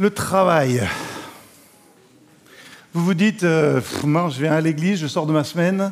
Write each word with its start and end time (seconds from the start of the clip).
Le 0.00 0.10
travail. 0.10 0.86
Vous 2.94 3.04
vous 3.04 3.14
dites, 3.14 3.42
euh, 3.42 3.80
je 4.04 4.40
viens 4.40 4.52
à 4.52 4.60
l'église, 4.60 5.00
je 5.00 5.08
sors 5.08 5.26
de 5.26 5.32
ma 5.32 5.42
semaine, 5.42 5.90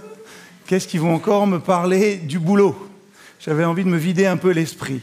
qu'est-ce 0.68 0.86
qu'ils 0.86 1.00
vont 1.00 1.12
encore 1.12 1.48
me 1.48 1.58
parler 1.58 2.14
du 2.14 2.38
boulot? 2.38 2.76
J'avais 3.40 3.64
envie 3.64 3.82
de 3.82 3.88
me 3.88 3.96
vider 3.96 4.24
un 4.24 4.36
peu 4.36 4.52
l'esprit. 4.52 5.00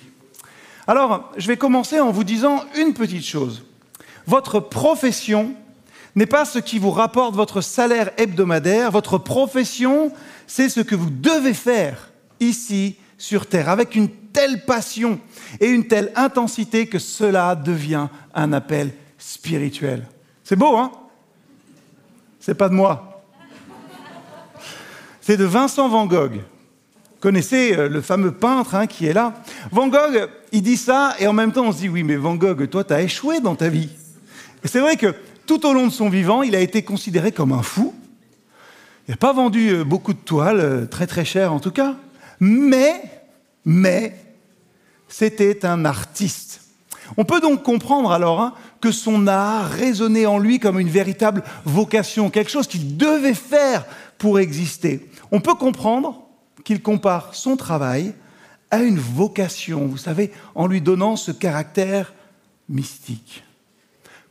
Alors, 0.87 1.33
je 1.35 1.49
vais 1.49 1.57
commencer 1.57 1.99
en 1.99 2.11
vous 2.11 2.23
disant 2.23 2.63
une 2.77 2.93
petite 2.93 3.25
chose. 3.25 3.65
Votre 4.25 4.61
profession 4.61 5.53
n'est 6.15 6.25
pas 6.25 6.45
ce 6.45 6.59
qui 6.59 6.79
vous 6.79 6.91
rapporte 6.91 7.35
votre 7.35 7.59
salaire 7.59 8.11
hebdomadaire, 8.15 8.89
votre 8.89 9.17
profession, 9.17 10.13
c'est 10.47 10.69
ce 10.69 10.79
que 10.79 10.95
vous 10.95 11.09
devez 11.09 11.53
faire 11.53 12.09
ici 12.39 12.95
sur 13.17 13.47
Terre, 13.47 13.67
avec 13.67 13.95
une 13.95 14.07
telle 14.33 14.65
passion 14.65 15.19
et 15.59 15.67
une 15.67 15.87
telle 15.87 16.11
intensité 16.15 16.87
que 16.87 16.99
cela 16.99 17.55
devient 17.55 18.07
un 18.33 18.51
appel 18.51 18.91
spirituel. 19.17 20.07
C'est 20.43 20.55
beau, 20.55 20.75
hein? 20.75 20.91
C'est 22.39 22.55
pas 22.55 22.67
de 22.67 22.73
moi. 22.73 23.23
C'est 25.21 25.37
de 25.37 25.45
Vincent 25.45 25.87
Van 25.87 26.05
Gogh. 26.05 26.41
Connaissez 27.21 27.73
euh, 27.77 27.87
le 27.87 28.01
fameux 28.01 28.33
peintre 28.33 28.75
hein, 28.75 28.85
qui 28.85 29.05
est 29.05 29.13
là 29.13 29.33
Van 29.71 29.87
Gogh, 29.87 30.27
il 30.51 30.61
dit 30.61 30.75
ça, 30.75 31.15
et 31.19 31.27
en 31.27 31.31
même 31.31 31.53
temps 31.53 31.63
on 31.63 31.71
se 31.71 31.77
dit, 31.77 31.87
oui, 31.87 32.03
mais 32.03 32.17
Van 32.17 32.35
Gogh, 32.35 32.67
toi, 32.67 32.83
tu 32.83 32.93
as 32.93 33.01
échoué 33.01 33.39
dans 33.39 33.55
ta 33.55 33.69
vie. 33.69 33.89
C'est 34.65 34.81
vrai 34.81 34.97
que 34.97 35.15
tout 35.45 35.65
au 35.65 35.73
long 35.73 35.87
de 35.87 35.91
son 35.91 36.09
vivant, 36.09 36.43
il 36.43 36.53
a 36.53 36.59
été 36.59 36.83
considéré 36.83 37.31
comme 37.31 37.53
un 37.53 37.61
fou. 37.61 37.93
Il 39.07 39.11
n'a 39.11 39.17
pas 39.17 39.31
vendu 39.31 39.69
euh, 39.69 39.83
beaucoup 39.85 40.11
de 40.11 40.19
toiles, 40.19 40.59
euh, 40.59 40.85
très 40.85 41.07
très 41.07 41.23
chères 41.23 41.53
en 41.53 41.61
tout 41.61 41.71
cas, 41.71 41.95
mais, 42.41 43.01
mais, 43.63 44.17
c'était 45.13 45.63
un 45.63 45.85
artiste. 45.85 46.61
On 47.17 47.23
peut 47.23 47.39
donc 47.39 47.61
comprendre 47.61 48.11
alors 48.11 48.41
hein, 48.41 48.55
que 48.81 48.91
son 48.91 49.27
art 49.27 49.69
résonnait 49.69 50.25
en 50.25 50.39
lui 50.39 50.59
comme 50.59 50.79
une 50.79 50.89
véritable 50.89 51.43
vocation, 51.65 52.31
quelque 52.31 52.49
chose 52.49 52.65
qu'il 52.65 52.97
devait 52.97 53.35
faire 53.35 53.85
pour 54.17 54.39
exister. 54.39 55.07
On 55.31 55.39
peut 55.39 55.53
comprendre 55.53 56.23
qu'il 56.63 56.81
compare 56.81 57.35
son 57.35 57.55
travail 57.57 58.15
à 58.71 58.81
une 58.81 58.97
vocation, 58.97 59.85
vous 59.85 59.97
savez, 59.97 60.31
en 60.55 60.65
lui 60.65 60.81
donnant 60.81 61.15
ce 61.15 61.31
caractère 61.31 62.11
mystique. 62.67 63.43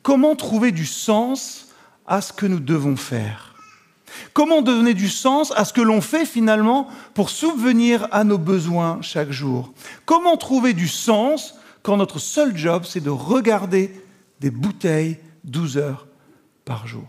Comment 0.03 0.34
trouver 0.34 0.73
du 0.73 0.84
sens 0.84 1.69
à 2.09 2.21
ce 2.21 2.33
que 2.33 2.47
nous 2.47 2.59
devons 2.59 2.97
faire? 2.97 3.52
Comment 4.33 4.63
donner 4.63 4.95
du 4.95 5.09
sens 5.09 5.53
à 5.57 5.65
ce 5.65 5.73
que 5.73 5.81
l'on 5.81 6.01
fait 6.01 6.27
finalement 6.27 6.89
pour 7.15 7.31
subvenir 7.31 8.09
à 8.11 8.25
nos 8.25 8.39
besoins 8.39 8.99
chaque 9.03 9.31
jour? 9.31 9.73
Comment 10.05 10.37
trouver 10.37 10.73
du 10.73 10.89
sens 10.89 11.55
quand 11.83 11.97
notre 11.97 12.19
seul 12.19 12.57
job, 12.57 12.85
c'est 12.87 13.03
de 13.03 13.11
regarder 13.11 13.91
des 14.41 14.51
bouteilles 14.51 15.19
12 15.45 15.77
heures 15.79 16.07
par 16.65 16.87
jour? 16.87 17.07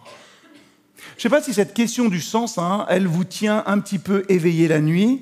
Je 1.18 1.20
ne 1.20 1.22
sais 1.22 1.30
pas 1.30 1.42
si 1.42 1.54
cette 1.54 1.74
question 1.74 2.08
du 2.08 2.22
sens, 2.22 2.58
hein, 2.58 2.86
elle 2.90 3.08
vous 3.08 3.24
tient 3.24 3.64
un 3.68 3.80
petit 3.80 4.00
peu 4.00 4.26
éveillé 4.30 4.68
la 4.68 4.80
nuit. 4.80 5.22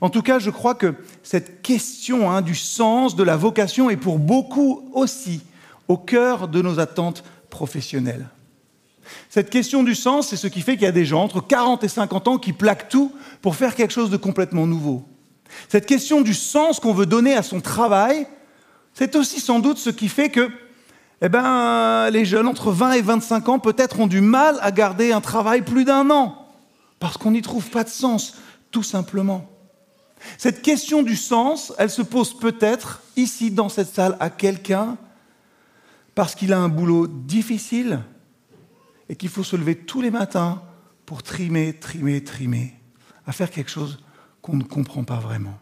En 0.00 0.10
tout 0.10 0.22
cas, 0.22 0.38
je 0.38 0.50
crois 0.50 0.74
que 0.74 0.94
cette 1.22 1.62
question 1.62 2.30
hein, 2.30 2.40
du 2.42 2.54
sens, 2.54 3.16
de 3.16 3.22
la 3.22 3.36
vocation 3.36 3.90
est 3.90 3.96
pour 3.96 4.18
beaucoup 4.18 4.90
aussi 4.94 5.42
au 5.88 5.96
cœur 5.96 6.48
de 6.48 6.62
nos 6.62 6.80
attentes 6.80 7.22
professionnelles. 7.50 8.28
Cette 9.28 9.50
question 9.50 9.82
du 9.82 9.94
sens, 9.94 10.28
c'est 10.28 10.36
ce 10.36 10.46
qui 10.46 10.60
fait 10.60 10.74
qu'il 10.74 10.82
y 10.82 10.86
a 10.86 10.92
des 10.92 11.04
gens 11.04 11.22
entre 11.22 11.40
40 11.40 11.84
et 11.84 11.88
50 11.88 12.28
ans 12.28 12.38
qui 12.38 12.52
plaquent 12.52 12.88
tout 12.88 13.12
pour 13.42 13.56
faire 13.56 13.74
quelque 13.74 13.92
chose 13.92 14.10
de 14.10 14.16
complètement 14.16 14.66
nouveau. 14.66 15.04
Cette 15.68 15.86
question 15.86 16.20
du 16.20 16.34
sens 16.34 16.80
qu'on 16.80 16.94
veut 16.94 17.06
donner 17.06 17.34
à 17.34 17.42
son 17.42 17.60
travail, 17.60 18.26
c'est 18.94 19.16
aussi 19.16 19.40
sans 19.40 19.60
doute 19.60 19.78
ce 19.78 19.90
qui 19.90 20.08
fait 20.08 20.30
que 20.30 20.50
eh 21.22 21.28
ben, 21.28 22.08
les 22.10 22.24
jeunes 22.24 22.46
entre 22.46 22.70
20 22.70 22.92
et 22.92 23.02
25 23.02 23.48
ans 23.48 23.58
peut-être 23.58 24.00
ont 24.00 24.06
du 24.06 24.20
mal 24.20 24.58
à 24.62 24.70
garder 24.70 25.12
un 25.12 25.20
travail 25.20 25.62
plus 25.62 25.84
d'un 25.84 26.08
an, 26.10 26.48
parce 26.98 27.18
qu'on 27.18 27.32
n'y 27.32 27.42
trouve 27.42 27.68
pas 27.68 27.84
de 27.84 27.90
sens, 27.90 28.36
tout 28.70 28.82
simplement. 28.82 29.46
Cette 30.38 30.62
question 30.62 31.02
du 31.02 31.16
sens, 31.16 31.72
elle 31.78 31.90
se 31.90 32.02
pose 32.02 32.38
peut-être 32.38 33.02
ici 33.16 33.50
dans 33.50 33.68
cette 33.68 33.94
salle 33.94 34.16
à 34.20 34.30
quelqu'un 34.30 34.96
parce 36.14 36.34
qu'il 36.34 36.52
a 36.52 36.58
un 36.58 36.68
boulot 36.68 37.06
difficile, 37.06 38.00
et 39.10 39.16
qu'il 39.16 39.28
faut 39.28 39.42
se 39.42 39.56
lever 39.56 39.74
tous 39.74 40.00
les 40.00 40.12
matins 40.12 40.62
pour 41.04 41.24
trimer, 41.24 41.72
trimer, 41.72 42.22
trimer, 42.22 42.72
à 43.26 43.32
faire 43.32 43.50
quelque 43.50 43.70
chose 43.70 43.98
qu'on 44.40 44.56
ne 44.56 44.62
comprend 44.62 45.02
pas 45.02 45.18
vraiment. 45.18 45.58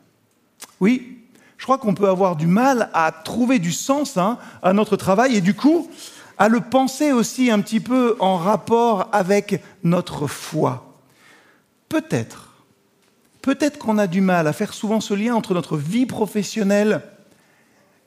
Oui, 0.80 1.24
je 1.56 1.64
crois 1.64 1.78
qu'on 1.78 1.94
peut 1.94 2.10
avoir 2.10 2.36
du 2.36 2.46
mal 2.46 2.90
à 2.92 3.10
trouver 3.10 3.58
du 3.58 3.72
sens 3.72 4.18
hein, 4.18 4.38
à 4.62 4.74
notre 4.74 4.96
travail 4.96 5.34
et 5.34 5.40
du 5.40 5.54
coup 5.54 5.88
à 6.36 6.48
le 6.48 6.60
penser 6.60 7.10
aussi 7.10 7.50
un 7.50 7.60
petit 7.60 7.80
peu 7.80 8.16
en 8.20 8.36
rapport 8.36 9.08
avec 9.12 9.62
notre 9.82 10.26
foi. 10.26 11.00
Peut-être, 11.88 12.52
peut-être 13.40 13.78
qu'on 13.78 13.96
a 13.96 14.06
du 14.06 14.20
mal 14.20 14.46
à 14.46 14.52
faire 14.52 14.74
souvent 14.74 15.00
ce 15.00 15.14
lien 15.14 15.34
entre 15.34 15.54
notre 15.54 15.78
vie 15.78 16.06
professionnelle 16.06 17.00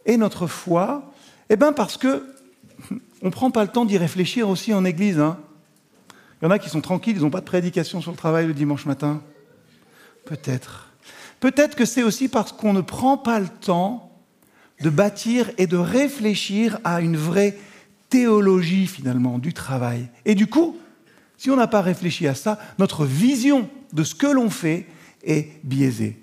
et 0.05 0.17
notre 0.17 0.45
foi, 0.45 1.11
eh 1.49 1.55
bien 1.55 1.73
parce 1.73 1.97
que 1.97 2.31
on 3.21 3.27
ne 3.27 3.31
prend 3.31 3.51
pas 3.51 3.63
le 3.63 3.69
temps 3.69 3.85
d'y 3.85 3.97
réfléchir 3.97 4.49
aussi 4.49 4.73
en 4.73 4.85
Église. 4.85 5.19
Hein. 5.19 5.37
Il 6.41 6.45
y 6.45 6.47
en 6.47 6.51
a 6.51 6.59
qui 6.59 6.69
sont 6.69 6.81
tranquilles, 6.81 7.17
ils 7.17 7.21
n'ont 7.21 7.29
pas 7.29 7.41
de 7.41 7.45
prédication 7.45 8.01
sur 8.01 8.11
le 8.11 8.17
travail 8.17 8.47
le 8.47 8.53
dimanche 8.53 8.85
matin. 8.85 9.21
Peut-être. 10.25 10.89
Peut-être 11.39 11.75
que 11.75 11.85
c'est 11.85 12.03
aussi 12.03 12.27
parce 12.27 12.51
qu'on 12.51 12.73
ne 12.73 12.81
prend 12.81 13.17
pas 13.17 13.39
le 13.39 13.47
temps 13.47 14.11
de 14.81 14.89
bâtir 14.89 15.51
et 15.57 15.67
de 15.67 15.77
réfléchir 15.77 16.79
à 16.83 17.01
une 17.01 17.17
vraie 17.17 17.57
théologie 18.09 18.87
finalement 18.87 19.37
du 19.37 19.53
travail. 19.53 20.09
Et 20.25 20.35
du 20.35 20.47
coup, 20.47 20.77
si 21.37 21.49
on 21.49 21.55
n'a 21.55 21.67
pas 21.67 21.81
réfléchi 21.81 22.27
à 22.27 22.35
ça, 22.35 22.59
notre 22.77 23.05
vision 23.05 23.69
de 23.93 24.03
ce 24.03 24.15
que 24.15 24.27
l'on 24.27 24.49
fait 24.49 24.87
est 25.23 25.63
biaisée. 25.63 26.19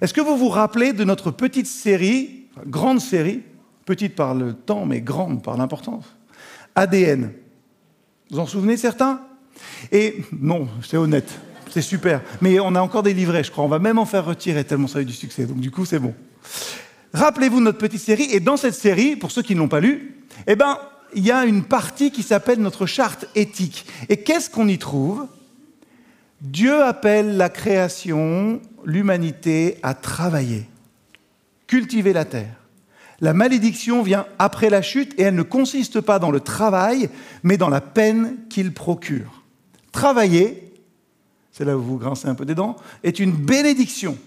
Est-ce 0.00 0.14
que 0.14 0.20
vous 0.20 0.36
vous 0.36 0.48
rappelez 0.48 0.92
de 0.92 1.04
notre 1.04 1.30
petite 1.30 1.66
série, 1.66 2.46
grande 2.66 3.00
série, 3.00 3.42
petite 3.84 4.14
par 4.14 4.34
le 4.34 4.52
temps, 4.52 4.86
mais 4.86 5.00
grande 5.00 5.42
par 5.42 5.56
l'importance. 5.56 6.04
ADN. 6.74 7.32
Vous 8.30 8.38
en 8.38 8.46
souvenez 8.46 8.76
certains? 8.76 9.20
Et 9.90 10.22
non, 10.32 10.68
c'est 10.82 10.96
honnête, 10.96 11.30
c'est 11.70 11.82
super. 11.82 12.22
Mais 12.40 12.58
on 12.60 12.74
a 12.74 12.80
encore 12.80 13.02
des 13.02 13.14
livrets, 13.14 13.44
je 13.44 13.50
crois. 13.50 13.64
On 13.64 13.68
va 13.68 13.78
même 13.78 13.98
en 13.98 14.06
faire 14.06 14.24
retirer 14.24 14.64
tellement 14.64 14.88
ça 14.88 14.98
a 14.98 15.02
eu 15.02 15.06
du 15.06 15.12
succès. 15.12 15.44
Donc 15.44 15.58
du 15.58 15.70
coup, 15.70 15.84
c'est 15.84 15.98
bon. 15.98 16.14
Rappelez-vous 17.12 17.60
notre 17.60 17.78
petite 17.78 18.00
série. 18.00 18.28
Et 18.30 18.40
dans 18.40 18.56
cette 18.56 18.74
série, 18.74 19.16
pour 19.16 19.30
ceux 19.30 19.42
qui 19.42 19.54
ne 19.54 19.60
l'ont 19.60 19.68
pas 19.68 19.80
lu, 19.80 20.24
eh 20.46 20.56
ben, 20.56 20.78
il 21.14 21.24
y 21.24 21.30
a 21.30 21.44
une 21.44 21.64
partie 21.64 22.10
qui 22.10 22.22
s'appelle 22.22 22.60
notre 22.60 22.86
charte 22.86 23.26
éthique. 23.34 23.86
Et 24.08 24.18
qu'est-ce 24.18 24.48
qu'on 24.48 24.68
y 24.68 24.78
trouve? 24.78 25.26
Dieu 26.40 26.82
appelle 26.82 27.36
la 27.36 27.50
création, 27.50 28.60
l'humanité 28.84 29.78
à 29.82 29.94
travailler, 29.94 30.66
cultiver 31.66 32.12
la 32.12 32.24
terre 32.24 32.61
la 33.22 33.32
malédiction 33.32 34.02
vient 34.02 34.26
après 34.40 34.68
la 34.68 34.82
chute 34.82 35.14
et 35.16 35.22
elle 35.22 35.36
ne 35.36 35.44
consiste 35.44 36.00
pas 36.00 36.18
dans 36.18 36.32
le 36.32 36.40
travail, 36.40 37.08
mais 37.44 37.56
dans 37.56 37.68
la 37.68 37.80
peine 37.80 38.36
qu'il 38.50 38.74
procure. 38.74 39.44
Travailler, 39.92 40.74
c'est 41.52 41.64
là 41.64 41.78
où 41.78 41.82
vous 41.82 41.98
grincez 41.98 42.26
un 42.26 42.34
peu 42.34 42.44
des 42.44 42.56
dents, 42.56 42.76
est 43.04 43.20
une 43.20 43.30
bénédiction. 43.30 44.18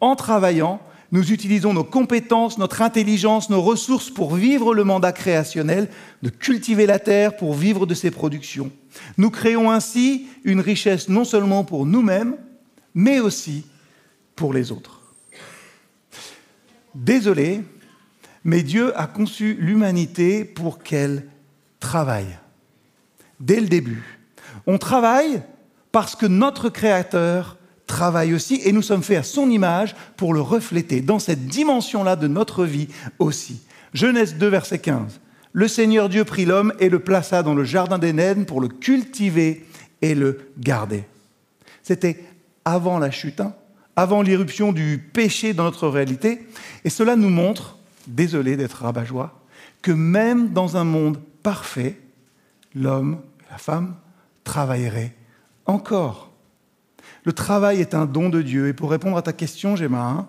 En 0.00 0.16
travaillant, 0.16 0.80
nous 1.12 1.30
utilisons 1.30 1.72
nos 1.72 1.84
compétences, 1.84 2.58
notre 2.58 2.82
intelligence, 2.82 3.48
nos 3.48 3.62
ressources 3.62 4.10
pour 4.10 4.34
vivre 4.34 4.74
le 4.74 4.82
mandat 4.82 5.12
créationnel, 5.12 5.88
de 6.22 6.28
cultiver 6.28 6.86
la 6.86 6.98
terre 6.98 7.36
pour 7.36 7.54
vivre 7.54 7.86
de 7.86 7.94
ses 7.94 8.10
productions. 8.10 8.72
Nous 9.18 9.30
créons 9.30 9.70
ainsi 9.70 10.26
une 10.42 10.60
richesse 10.60 11.08
non 11.08 11.24
seulement 11.24 11.62
pour 11.62 11.86
nous-mêmes, 11.86 12.36
mais 12.92 13.20
aussi 13.20 13.64
pour 14.34 14.52
les 14.52 14.72
autres. 14.72 15.00
Désolé, 16.92 17.62
mais 18.46 18.62
Dieu 18.62 18.96
a 18.98 19.08
conçu 19.08 19.56
l'humanité 19.58 20.44
pour 20.44 20.78
qu'elle 20.78 21.26
travaille. 21.80 22.38
Dès 23.40 23.60
le 23.60 23.66
début. 23.66 24.04
On 24.68 24.78
travaille 24.78 25.42
parce 25.90 26.14
que 26.14 26.26
notre 26.26 26.68
Créateur 26.68 27.56
travaille 27.88 28.34
aussi 28.34 28.60
et 28.64 28.70
nous 28.70 28.82
sommes 28.82 29.02
faits 29.02 29.18
à 29.18 29.22
son 29.24 29.50
image 29.50 29.96
pour 30.16 30.32
le 30.32 30.40
refléter 30.40 31.00
dans 31.00 31.18
cette 31.18 31.46
dimension-là 31.46 32.14
de 32.14 32.28
notre 32.28 32.64
vie 32.64 32.86
aussi. 33.18 33.62
Genèse 33.94 34.36
2, 34.36 34.46
verset 34.46 34.78
15. 34.78 35.20
Le 35.52 35.66
Seigneur 35.66 36.08
Dieu 36.08 36.24
prit 36.24 36.44
l'homme 36.44 36.72
et 36.78 36.88
le 36.88 37.00
plaça 37.00 37.42
dans 37.42 37.54
le 37.54 37.64
jardin 37.64 37.98
d'Éden 37.98 38.44
pour 38.44 38.60
le 38.60 38.68
cultiver 38.68 39.66
et 40.02 40.14
le 40.14 40.52
garder. 40.56 41.02
C'était 41.82 42.24
avant 42.64 43.00
la 43.00 43.10
chute, 43.10 43.40
hein, 43.40 43.56
avant 43.96 44.22
l'irruption 44.22 44.70
du 44.70 44.98
péché 44.98 45.52
dans 45.52 45.64
notre 45.64 45.88
réalité, 45.88 46.46
et 46.84 46.90
cela 46.90 47.16
nous 47.16 47.30
montre 47.30 47.75
désolé 48.06 48.56
d'être 48.56 48.82
rabat-joie, 48.82 49.40
que 49.82 49.92
même 49.92 50.52
dans 50.52 50.76
un 50.76 50.84
monde 50.84 51.18
parfait, 51.42 52.00
l'homme 52.74 53.18
et 53.40 53.52
la 53.52 53.58
femme 53.58 53.96
travailleraient 54.44 55.14
encore. 55.66 56.30
Le 57.24 57.32
travail 57.32 57.80
est 57.80 57.94
un 57.94 58.06
don 58.06 58.28
de 58.28 58.42
Dieu, 58.42 58.68
et 58.68 58.72
pour 58.72 58.90
répondre 58.90 59.16
à 59.16 59.22
ta 59.22 59.32
question, 59.32 59.76
Gemma, 59.76 60.28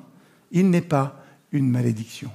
il 0.51 0.69
n'est 0.69 0.81
pas 0.81 1.21
une 1.51 1.69
malédiction. 1.69 2.31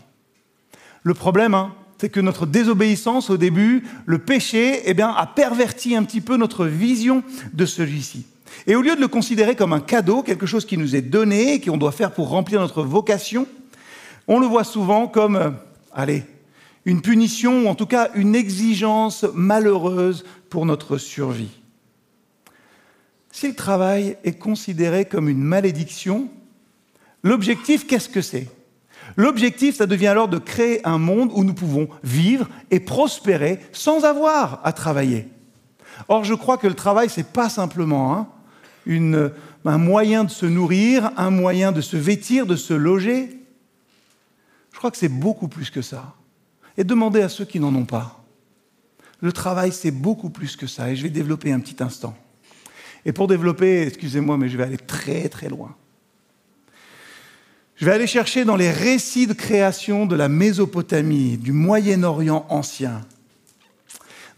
Le 1.03 1.15
problème, 1.15 1.55
hein, 1.55 1.75
c'est 1.99 2.09
que 2.09 2.21
notre 2.21 2.47
désobéissance 2.47 3.31
au 3.31 3.37
début, 3.37 3.85
le 4.07 4.19
péché, 4.19 4.83
eh 4.87 4.95
bien, 4.95 5.11
a 5.11 5.27
perverti 5.27 5.95
un 5.95 6.03
petit 6.03 6.21
peu 6.21 6.37
notre 6.37 6.67
vision 6.67 7.23
de 7.53 7.65
celui-ci. 7.65 8.27
Et 8.67 8.75
au 8.75 8.83
lieu 8.83 8.97
de 8.97 9.01
le 9.01 9.09
considérer 9.09 9.55
comme 9.55 9.73
un 9.73 9.81
cadeau, 9.81 10.23
quelque 10.23 10.47
chose 10.47 10.65
qui 10.65 10.77
nous 10.77 10.97
est 10.97 11.03
donné, 11.03 11.61
qu'on 11.61 11.77
doit 11.77 11.93
faire 11.93 12.13
pour 12.13 12.29
remplir 12.29 12.61
notre 12.61 12.83
vocation, 12.83 13.47
on 14.29 14.39
le 14.39 14.47
voit 14.47 14.65
souvent 14.65 15.09
comme, 15.09 15.37
euh, 15.37 15.51
allez, 15.93 16.25
une 16.85 17.01
punition 17.01 17.65
ou 17.65 17.69
en 17.69 17.75
tout 17.75 17.87
cas 17.87 18.11
une 18.15 18.35
exigence 18.35 19.25
malheureuse 19.35 20.25
pour 20.51 20.67
notre 20.67 20.99
survie. 20.99 21.61
Si 23.31 23.49
le 23.49 23.55
travail 23.55 24.17
est 24.25 24.39
considéré 24.39 25.05
comme 25.05 25.29
une 25.29 25.43
malédiction, 25.43 26.29
l'objectif, 27.23 27.87
qu'est-ce 27.87 28.09
que 28.09 28.21
c'est? 28.21 28.49
L'objectif, 29.17 29.77
ça 29.77 29.87
devient 29.87 30.09
alors 30.09 30.29
de 30.29 30.39
créer 30.39 30.87
un 30.87 30.99
monde 30.99 31.31
où 31.35 31.45
nous 31.45 31.55
pouvons 31.55 31.89
vivre 32.03 32.49
et 32.71 32.81
prospérer 32.81 33.61
sans 33.73 34.05
avoir 34.05 34.61
à 34.65 34.73
travailler. 34.73 35.29
Or, 36.09 36.25
je 36.25 36.35
crois 36.35 36.59
que 36.59 36.67
le 36.67 36.75
travail, 36.75 37.09
ce 37.09 37.21
n'est 37.21 37.27
pas 37.27 37.49
simplement 37.49 38.15
hein, 38.15 38.29
un 39.65 39.79
moyen 39.79 40.25
de 40.25 40.31
se 40.31 40.47
nourrir, 40.47 41.11
un 41.17 41.31
moyen 41.31 41.73
de 41.73 41.81
se 41.81 41.97
vêtir, 41.97 42.47
de 42.47 42.57
se 42.57 42.75
loger. 42.75 43.42
Je 44.83 44.85
crois 44.89 44.91
que 44.91 44.99
c'est 44.99 45.09
beaucoup 45.09 45.47
plus 45.47 45.71
que 45.71 45.81
ça. 45.81 46.13
Et 46.77 46.83
demandez 46.83 47.23
à 47.23 47.29
ceux 47.29 47.45
qui 47.45 47.61
n'en 47.61 47.73
ont 47.73 47.85
pas. 47.85 48.25
Le 49.21 49.31
travail, 49.31 49.71
c'est 49.71 49.93
beaucoup 49.93 50.29
plus 50.29 50.57
que 50.57 50.67
ça. 50.67 50.91
Et 50.91 50.97
je 50.97 51.05
vais 51.05 51.09
développer 51.09 51.53
un 51.53 51.61
petit 51.61 51.81
instant. 51.81 52.17
Et 53.05 53.13
pour 53.13 53.29
développer, 53.29 53.83
excusez-moi, 53.83 54.37
mais 54.37 54.49
je 54.49 54.57
vais 54.57 54.65
aller 54.65 54.79
très 54.79 55.29
très 55.29 55.49
loin. 55.49 55.77
Je 57.77 57.85
vais 57.85 57.93
aller 57.93 58.09
chercher 58.09 58.45
dans 58.45 58.57
les 58.57 58.73
récits 58.73 59.29
de 59.29 59.35
création 59.35 60.05
de 60.05 60.17
la 60.17 60.29
Mésopotamie, 60.29 61.39
du 61.39 61.53
Moyen-Orient 61.53 62.45
ancien. 62.49 63.03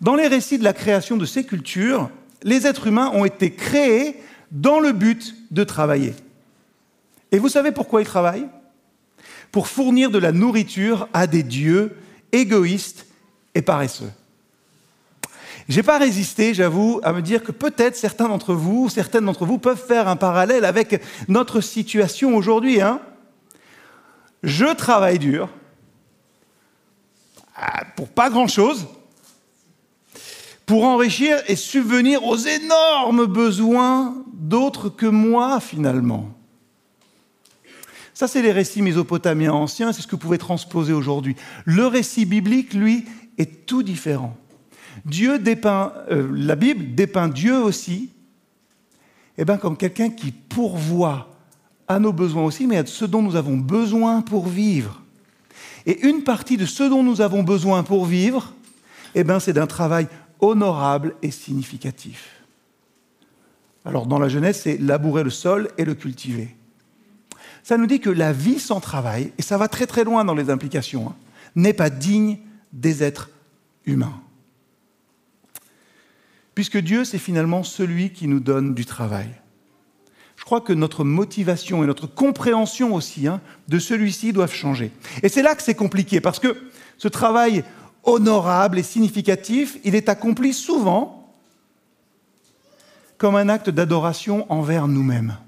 Dans 0.02 0.14
les 0.14 0.26
récits 0.26 0.58
de 0.58 0.64
la 0.64 0.74
création 0.74 1.16
de 1.16 1.24
ces 1.24 1.46
cultures, 1.46 2.10
les 2.42 2.66
êtres 2.66 2.86
humains 2.86 3.10
ont 3.14 3.24
été 3.24 3.54
créés 3.54 4.20
dans 4.50 4.78
le 4.78 4.92
but 4.92 5.34
de 5.52 5.64
travailler. 5.64 6.14
Et 7.32 7.38
vous 7.38 7.48
savez 7.48 7.72
pourquoi 7.72 8.02
ils 8.02 8.06
travaillent? 8.06 8.48
Pour 9.54 9.68
fournir 9.68 10.10
de 10.10 10.18
la 10.18 10.32
nourriture 10.32 11.08
à 11.12 11.28
des 11.28 11.44
dieux 11.44 11.96
égoïstes 12.32 13.06
et 13.54 13.62
paresseux. 13.62 14.10
J'ai 15.68 15.84
pas 15.84 15.96
résisté, 15.96 16.54
j'avoue, 16.54 16.98
à 17.04 17.12
me 17.12 17.22
dire 17.22 17.44
que 17.44 17.52
peut-être 17.52 17.94
certains 17.94 18.26
d'entre 18.26 18.52
vous, 18.52 18.88
certaines 18.88 19.26
d'entre 19.26 19.46
vous 19.46 19.58
peuvent 19.58 19.80
faire 19.80 20.08
un 20.08 20.16
parallèle 20.16 20.64
avec 20.64 21.00
notre 21.28 21.60
situation 21.60 22.34
aujourd'hui. 22.34 22.80
Hein 22.80 23.00
je 24.42 24.74
travaille 24.74 25.20
dur 25.20 25.48
ah, 27.54 27.84
pour 27.94 28.08
pas 28.08 28.30
grand-chose, 28.30 28.88
pour 30.66 30.84
enrichir 30.84 31.40
et 31.46 31.54
subvenir 31.54 32.24
aux 32.24 32.38
énormes 32.38 33.26
besoins 33.26 34.16
d'autres 34.32 34.88
que 34.88 35.06
moi, 35.06 35.60
finalement. 35.60 36.34
Ça, 38.14 38.28
c'est 38.28 38.42
les 38.42 38.52
récits 38.52 38.80
mésopotamiens 38.80 39.52
anciens, 39.52 39.92
c'est 39.92 40.00
ce 40.00 40.06
que 40.06 40.12
vous 40.12 40.22
pouvez 40.22 40.38
transposer 40.38 40.92
aujourd'hui. 40.92 41.34
Le 41.64 41.86
récit 41.86 42.24
biblique, 42.24 42.72
lui, 42.72 43.04
est 43.38 43.66
tout 43.66 43.82
différent. 43.82 44.36
Dieu 45.04 45.42
euh, 45.44 46.28
la 46.32 46.54
Bible 46.54 46.94
dépeint 46.94 47.28
Dieu 47.28 47.58
aussi 47.58 48.10
eh 49.36 49.44
ben, 49.44 49.58
comme 49.58 49.76
quelqu'un 49.76 50.10
qui 50.10 50.30
pourvoit 50.30 51.28
à 51.88 51.98
nos 51.98 52.12
besoins 52.12 52.44
aussi, 52.44 52.68
mais 52.68 52.76
à 52.76 52.86
ce 52.86 53.04
dont 53.04 53.20
nous 53.20 53.34
avons 53.34 53.56
besoin 53.56 54.22
pour 54.22 54.46
vivre. 54.46 55.02
Et 55.86 56.06
une 56.06 56.22
partie 56.22 56.56
de 56.56 56.66
ce 56.66 56.84
dont 56.84 57.02
nous 57.02 57.20
avons 57.20 57.42
besoin 57.42 57.82
pour 57.82 58.06
vivre, 58.06 58.54
eh 59.16 59.24
ben, 59.24 59.40
c'est 59.40 59.52
d'un 59.52 59.66
travail 59.66 60.06
honorable 60.40 61.16
et 61.22 61.32
significatif. 61.32 62.42
Alors 63.84 64.06
dans 64.06 64.18
la 64.18 64.28
jeunesse, 64.28 64.62
c'est 64.62 64.78
labourer 64.78 65.24
le 65.24 65.30
sol 65.30 65.68
et 65.76 65.84
le 65.84 65.94
cultiver. 65.94 66.54
Ça 67.64 67.76
nous 67.76 67.86
dit 67.86 67.98
que 67.98 68.10
la 68.10 68.32
vie 68.32 68.60
sans 68.60 68.78
travail, 68.78 69.32
et 69.38 69.42
ça 69.42 69.58
va 69.58 69.66
très 69.66 69.88
très 69.88 70.04
loin 70.04 70.24
dans 70.24 70.34
les 70.34 70.50
implications, 70.50 71.08
hein, 71.08 71.16
n'est 71.56 71.72
pas 71.72 71.90
digne 71.90 72.38
des 72.72 73.02
êtres 73.02 73.30
humains 73.86 74.20
puisque 76.54 76.78
Dieu, 76.78 77.04
c'est 77.04 77.18
finalement 77.18 77.62
celui 77.62 78.10
qui 78.10 78.28
nous 78.28 78.40
donne 78.40 78.74
du 78.74 78.86
travail. 78.86 79.28
Je 80.36 80.44
crois 80.44 80.60
que 80.60 80.72
notre 80.72 81.04
motivation 81.04 81.82
et 81.82 81.86
notre 81.86 82.06
compréhension 82.06 82.94
aussi 82.94 83.26
hein, 83.26 83.40
de 83.68 83.78
celui-ci 83.78 84.32
doivent 84.32 84.52
changer. 84.52 84.92
Et 85.22 85.28
c'est 85.28 85.42
là 85.42 85.54
que 85.54 85.62
c'est 85.62 85.74
compliqué, 85.74 86.20
parce 86.20 86.38
que 86.38 86.56
ce 86.98 87.08
travail 87.08 87.64
honorable 88.04 88.78
et 88.78 88.82
significatif, 88.82 89.78
il 89.84 89.94
est 89.94 90.08
accompli 90.08 90.52
souvent 90.52 91.34
comme 93.16 93.36
un 93.36 93.48
acte 93.48 93.70
d'adoration 93.70 94.50
envers 94.52 94.86
nous-mêmes. 94.86 95.38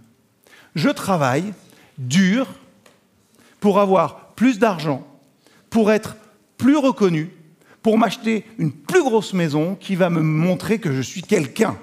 Je 0.75 0.89
travaille 0.89 1.53
dur 1.99 2.47
pour 3.61 3.81
avoir 3.81 4.35
plus 4.35 4.59
d'argent, 4.59 5.07
pour 5.71 5.91
être 5.91 6.17
plus 6.57 6.77
reconnu, 6.77 7.31
pour 7.83 7.99
m'acheter 7.99 8.45
une 8.59 8.73
plus 8.73 9.03
grosse 9.03 9.33
maison 9.33 9.75
qui 9.75 9.95
va 9.95 10.11
me 10.11 10.21
montrer 10.21 10.79
que 10.79 10.93
je 10.93 11.01
suis 11.01 11.23
quelqu'un. 11.23 11.79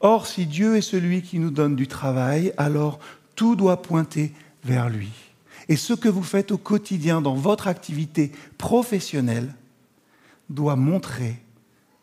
Or, 0.00 0.26
si 0.26 0.46
Dieu 0.46 0.76
est 0.76 0.82
celui 0.82 1.22
qui 1.22 1.38
nous 1.38 1.50
donne 1.50 1.76
du 1.76 1.86
travail, 1.86 2.52
alors 2.56 2.98
tout 3.34 3.56
doit 3.56 3.82
pointer 3.82 4.32
vers 4.64 4.88
lui. 4.88 5.10
Et 5.68 5.76
ce 5.76 5.92
que 5.92 6.08
vous 6.08 6.22
faites 6.22 6.50
au 6.50 6.58
quotidien 6.58 7.20
dans 7.20 7.34
votre 7.34 7.68
activité 7.68 8.32
professionnelle 8.56 9.54
doit 10.48 10.76
montrer 10.76 11.42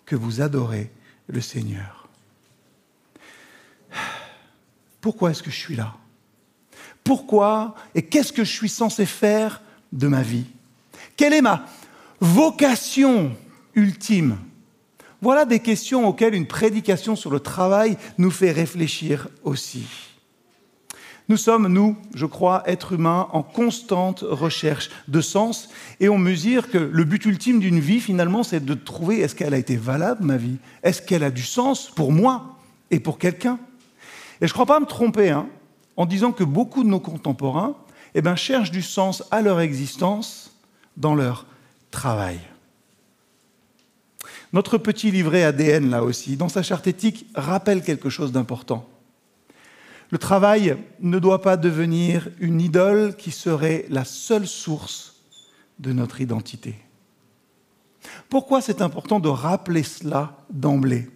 que 0.06 0.16
vous 0.16 0.42
adorez 0.42 0.92
le 1.28 1.42
Seigneur. 1.42 2.07
Pourquoi 5.01 5.31
est-ce 5.31 5.42
que 5.44 5.51
je 5.51 5.60
suis 5.60 5.75
là? 5.75 5.95
Pourquoi 7.06 7.75
et 7.94 8.02
qu'est-ce 8.02 8.34
que 8.34 8.44
je 8.44 8.52
suis 8.52 8.68
censé 8.68 9.06
faire 9.06 9.62
de 9.94 10.07
ma 10.07 10.22
vie. 10.22 10.46
Quelle 11.16 11.34
est 11.34 11.42
ma 11.42 11.66
vocation 12.19 13.31
ultime? 13.75 14.38
Voilà 15.22 15.46
des 15.46 15.60
questions 15.60 16.07
auxquelles 16.07 16.36
une 16.36 16.48
prédication 16.48 17.16
sur 17.16 17.31
le 17.31 17.40
travail 17.40 17.98
nous 18.18 18.31
fait 18.31 18.52
réfléchir 18.52 19.30
aussi. 19.44 19.86
Nous 21.30 21.38
sommes, 21.38 21.68
nous, 21.68 21.96
je 22.13 22.25
crois, 22.25 22.63
êtres 22.68 22.94
humains 22.94 23.28
en 23.31 23.42
constante 23.42 24.24
recherche 24.28 24.90
de 25.07 25.22
sens 25.22 25.69
et 26.00 26.10
on 26.10 26.19
mesure 26.19 26.69
que 26.69 26.78
le 26.78 27.04
but 27.04 27.25
ultime 27.25 27.60
d'une 27.60 27.80
vie, 27.80 28.00
finalement, 28.00 28.44
c'est 28.44 28.63
de 28.63 28.74
trouver 28.75 29.21
est-ce 29.21 29.33
qu'elle 29.33 29.54
a 29.56 29.57
été 29.57 29.76
valable, 29.76 30.24
ma 30.24 30.38
vie? 30.38 30.57
Est-ce 30.83 31.02
qu'elle 31.02 31.24
a 31.24 31.31
du 31.31 31.42
sens 31.42 31.90
pour 31.90 32.12
moi 32.12 32.57
et 32.92 33.00
pour 33.00 33.18
quelqu'un? 33.18 33.57
Et 34.42 34.47
je 34.47 34.52
ne 34.52 34.54
crois 34.54 34.68
pas 34.68 34.80
me 34.80 34.85
tromper 34.85 35.30
hein, 35.30 35.47
en 35.97 36.06
disant 36.06 36.31
que 36.31 36.44
beaucoup 36.44 36.83
de 36.83 36.90
nos 36.90 36.99
contemporains 36.99 37.75
eh 38.14 38.21
ben, 38.21 38.35
cherchent 38.35 38.71
du 38.71 38.81
sens 38.81 39.23
à 39.31 39.42
leur 39.42 39.59
existence 39.59 40.52
dans 40.97 41.16
leur 41.16 41.45
travail. 41.92 42.40
Notre 44.54 44.78
petit 44.78 45.11
livret 45.11 45.44
ADN, 45.44 45.90
là 45.90 46.04
aussi, 46.04 46.37
dans 46.37 46.49
sa 46.49 46.64
charte 46.64 46.87
éthique, 46.87 47.28
rappelle 47.35 47.83
quelque 47.83 48.09
chose 48.09 48.31
d'important. 48.31 48.87
Le 50.11 50.18
travail 50.18 50.78
ne 51.02 51.19
doit 51.19 51.42
pas 51.42 51.57
devenir 51.57 52.30
une 52.40 52.61
idole 52.61 53.16
qui 53.16 53.31
serait 53.31 53.85
la 53.90 54.06
seule 54.06 54.47
source 54.47 55.16
de 55.80 55.92
notre 55.92 56.21
identité. 56.21 56.75
Pourquoi 58.30 58.61
c'est 58.61 58.81
important 58.81 59.19
de 59.19 59.30
rappeler 59.30 59.83
cela 59.83 60.37
d'emblée? 60.49 61.09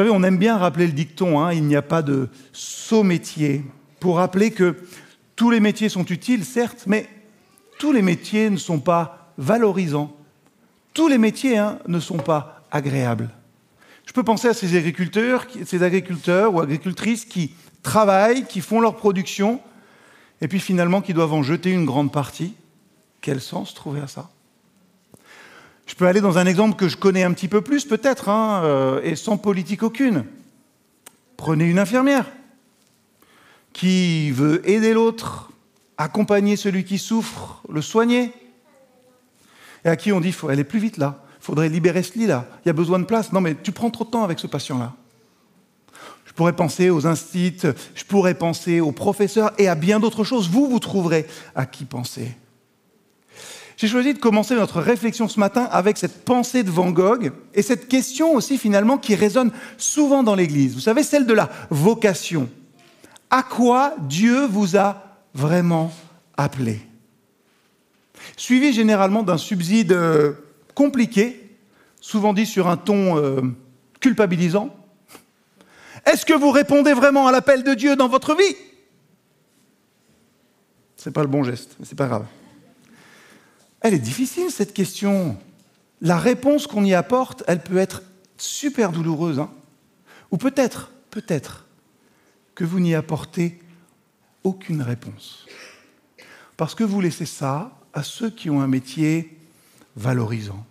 Savez, 0.00 0.10
on 0.10 0.22
aime 0.22 0.38
bien 0.38 0.56
rappeler 0.56 0.86
le 0.86 0.92
dicton, 0.92 1.40
hein, 1.40 1.52
il 1.52 1.64
n'y 1.64 1.76
a 1.76 1.82
pas 1.82 2.02
de 2.02 2.28
saut 2.52 3.02
métier, 3.02 3.64
pour 3.98 4.16
rappeler 4.16 4.50
que 4.50 4.76
tous 5.36 5.50
les 5.50 5.60
métiers 5.60 5.90
sont 5.90 6.06
utiles, 6.06 6.44
certes, 6.44 6.84
mais 6.86 7.06
tous 7.78 7.92
les 7.92 8.02
métiers 8.02 8.48
ne 8.48 8.56
sont 8.56 8.80
pas 8.80 9.32
valorisant. 9.36 10.16
Tous 10.94 11.08
les 11.08 11.18
métiers 11.18 11.58
hein, 11.58 11.78
ne 11.86 12.00
sont 12.00 12.16
pas 12.16 12.62
agréables. 12.70 13.30
Je 14.06 14.12
peux 14.12 14.22
penser 14.22 14.48
à 14.48 14.54
ces 14.54 14.76
agriculteurs, 14.76 15.46
ces 15.66 15.82
agriculteurs 15.82 16.54
ou 16.54 16.60
agricultrices 16.60 17.26
qui 17.26 17.54
travaillent, 17.82 18.46
qui 18.46 18.60
font 18.60 18.80
leur 18.80 18.96
production, 18.96 19.60
et 20.40 20.48
puis 20.48 20.60
finalement 20.60 21.02
qui 21.02 21.12
doivent 21.12 21.34
en 21.34 21.42
jeter 21.42 21.70
une 21.70 21.84
grande 21.84 22.10
partie. 22.10 22.54
Quel 23.20 23.40
sens 23.40 23.74
trouver 23.74 24.00
à 24.00 24.06
ça? 24.06 24.30
Je 25.90 25.96
peux 25.96 26.06
aller 26.06 26.20
dans 26.20 26.38
un 26.38 26.46
exemple 26.46 26.76
que 26.76 26.86
je 26.86 26.96
connais 26.96 27.24
un 27.24 27.32
petit 27.32 27.48
peu 27.48 27.62
plus 27.62 27.84
peut-être, 27.84 28.28
hein, 28.28 28.62
euh, 28.62 29.00
et 29.02 29.16
sans 29.16 29.36
politique 29.36 29.82
aucune. 29.82 30.24
Prenez 31.36 31.64
une 31.64 31.80
infirmière 31.80 32.30
qui 33.72 34.30
veut 34.30 34.62
aider 34.70 34.94
l'autre, 34.94 35.50
accompagner 35.98 36.54
celui 36.54 36.84
qui 36.84 36.96
souffre, 36.96 37.60
le 37.68 37.82
soigner 37.82 38.32
et 39.84 39.88
à 39.88 39.96
qui 39.96 40.12
on 40.12 40.20
dit, 40.20 40.30
faut 40.30 40.48
aller 40.48 40.62
plus 40.62 40.78
vite 40.78 40.96
là, 40.96 41.24
il 41.40 41.44
faudrait 41.44 41.68
libérer 41.68 42.04
ce 42.04 42.16
lit-là, 42.16 42.46
il 42.64 42.68
y 42.68 42.70
a 42.70 42.74
besoin 42.74 43.00
de 43.00 43.04
place. 43.04 43.32
Non, 43.32 43.40
mais 43.40 43.56
tu 43.60 43.72
prends 43.72 43.90
trop 43.90 44.04
de 44.04 44.10
temps 44.10 44.22
avec 44.22 44.38
ce 44.38 44.46
patient-là. 44.46 44.94
Je 46.24 46.32
pourrais 46.34 46.54
penser 46.54 46.88
aux 46.88 47.08
instits, 47.08 47.62
je 47.96 48.04
pourrais 48.04 48.34
penser 48.34 48.78
aux 48.78 48.92
professeurs 48.92 49.50
et 49.58 49.66
à 49.66 49.74
bien 49.74 49.98
d'autres 49.98 50.22
choses. 50.22 50.48
Vous, 50.48 50.68
vous 50.68 50.78
trouverez 50.78 51.26
à 51.56 51.66
qui 51.66 51.84
penser. 51.84 52.36
J'ai 53.80 53.88
choisi 53.88 54.12
de 54.12 54.18
commencer 54.18 54.54
notre 54.54 54.82
réflexion 54.82 55.26
ce 55.26 55.40
matin 55.40 55.66
avec 55.72 55.96
cette 55.96 56.26
pensée 56.26 56.62
de 56.62 56.70
Van 56.70 56.90
Gogh 56.90 57.32
et 57.54 57.62
cette 57.62 57.88
question 57.88 58.34
aussi 58.34 58.58
finalement 58.58 58.98
qui 58.98 59.14
résonne 59.14 59.52
souvent 59.78 60.22
dans 60.22 60.34
l'Église. 60.34 60.74
Vous 60.74 60.80
savez, 60.80 61.02
celle 61.02 61.24
de 61.24 61.32
la 61.32 61.48
vocation. 61.70 62.50
À 63.30 63.42
quoi 63.42 63.94
Dieu 64.00 64.44
vous 64.44 64.76
a 64.76 65.22
vraiment 65.32 65.90
appelé? 66.36 66.82
Suivi 68.36 68.74
généralement 68.74 69.22
d'un 69.22 69.38
subside 69.38 69.92
euh, 69.92 70.34
compliqué, 70.74 71.56
souvent 72.02 72.34
dit 72.34 72.44
sur 72.44 72.68
un 72.68 72.76
ton 72.76 73.16
euh, 73.16 73.40
culpabilisant. 73.98 74.76
Est-ce 76.04 76.26
que 76.26 76.34
vous 76.34 76.50
répondez 76.50 76.92
vraiment 76.92 77.26
à 77.28 77.32
l'appel 77.32 77.64
de 77.64 77.72
Dieu 77.72 77.96
dans 77.96 78.08
votre 78.08 78.36
vie? 78.36 78.56
C'est 80.98 81.12
pas 81.12 81.22
le 81.22 81.28
bon 81.28 81.42
geste, 81.44 81.76
mais 81.80 81.86
c'est 81.86 81.96
pas 81.96 82.08
grave. 82.08 82.26
Elle 83.80 83.94
est 83.94 83.98
difficile 83.98 84.50
cette 84.50 84.74
question. 84.74 85.36
La 86.00 86.18
réponse 86.18 86.66
qu'on 86.66 86.84
y 86.84 86.94
apporte, 86.94 87.42
elle 87.46 87.62
peut 87.62 87.78
être 87.78 88.02
super 88.36 88.92
douloureuse. 88.92 89.38
Hein. 89.38 89.50
Ou 90.30 90.36
peut-être, 90.36 90.92
peut-être, 91.10 91.66
que 92.54 92.64
vous 92.64 92.80
n'y 92.80 92.94
apportez 92.94 93.60
aucune 94.44 94.82
réponse. 94.82 95.46
Parce 96.56 96.74
que 96.74 96.84
vous 96.84 97.00
laissez 97.00 97.26
ça 97.26 97.78
à 97.92 98.02
ceux 98.02 98.30
qui 98.30 98.50
ont 98.50 98.60
un 98.60 98.66
métier 98.66 99.38
valorisant. 99.96 100.66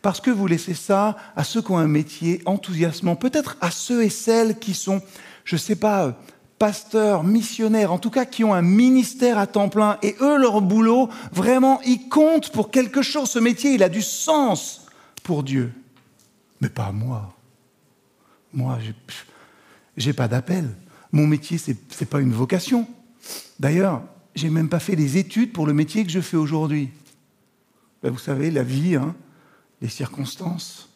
Parce 0.00 0.20
que 0.20 0.30
vous 0.30 0.46
laissez 0.46 0.74
ça 0.74 1.16
à 1.36 1.44
ceux 1.44 1.62
qui 1.62 1.70
ont 1.70 1.78
un 1.78 1.86
métier 1.86 2.42
enthousiasmant. 2.46 3.16
Peut-être 3.16 3.56
à 3.60 3.70
ceux 3.70 4.04
et 4.04 4.10
celles 4.10 4.58
qui 4.58 4.74
sont, 4.74 5.02
je 5.44 5.56
ne 5.56 5.60
sais 5.60 5.76
pas, 5.76 6.18
pasteurs, 6.64 7.24
missionnaires, 7.24 7.92
en 7.92 7.98
tout 7.98 8.08
cas 8.08 8.24
qui 8.24 8.42
ont 8.42 8.54
un 8.54 8.62
ministère 8.62 9.36
à 9.36 9.46
temps 9.46 9.68
plein, 9.68 9.98
et 10.02 10.16
eux, 10.22 10.38
leur 10.38 10.62
boulot, 10.62 11.10
vraiment, 11.30 11.78
ils 11.82 12.08
comptent 12.08 12.50
pour 12.52 12.70
quelque 12.70 13.02
chose. 13.02 13.28
Ce 13.28 13.38
métier, 13.38 13.74
il 13.74 13.82
a 13.82 13.90
du 13.90 14.00
sens 14.00 14.86
pour 15.22 15.42
Dieu. 15.42 15.74
Mais 16.62 16.70
pas 16.70 16.90
moi. 16.90 17.36
Moi, 18.54 18.78
j'ai 19.98 20.14
pas 20.14 20.26
d'appel. 20.26 20.74
Mon 21.12 21.26
métier, 21.26 21.58
ce 21.58 21.72
n'est 21.72 22.06
pas 22.06 22.22
une 22.22 22.32
vocation. 22.32 22.88
D'ailleurs, 23.60 24.02
j'ai 24.34 24.48
même 24.48 24.70
pas 24.70 24.80
fait 24.80 24.96
les 24.96 25.18
études 25.18 25.52
pour 25.52 25.66
le 25.66 25.74
métier 25.74 26.02
que 26.02 26.10
je 26.10 26.20
fais 26.20 26.38
aujourd'hui. 26.38 26.88
Ben, 28.02 28.10
vous 28.10 28.16
savez, 28.16 28.50
la 28.50 28.62
vie, 28.62 28.96
hein, 28.96 29.14
les 29.82 29.88
circonstances. 29.90 30.88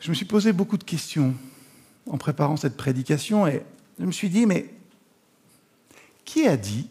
Je 0.00 0.10
me 0.10 0.14
suis 0.14 0.26
posé 0.26 0.52
beaucoup 0.52 0.76
de 0.76 0.82
questions 0.82 1.36
en 2.06 2.18
préparant 2.18 2.56
cette 2.56 2.76
prédication 2.76 3.46
je 3.98 4.04
me 4.04 4.12
suis 4.12 4.28
dit, 4.28 4.46
mais 4.46 4.74
qui 6.24 6.46
a 6.46 6.56
dit 6.56 6.88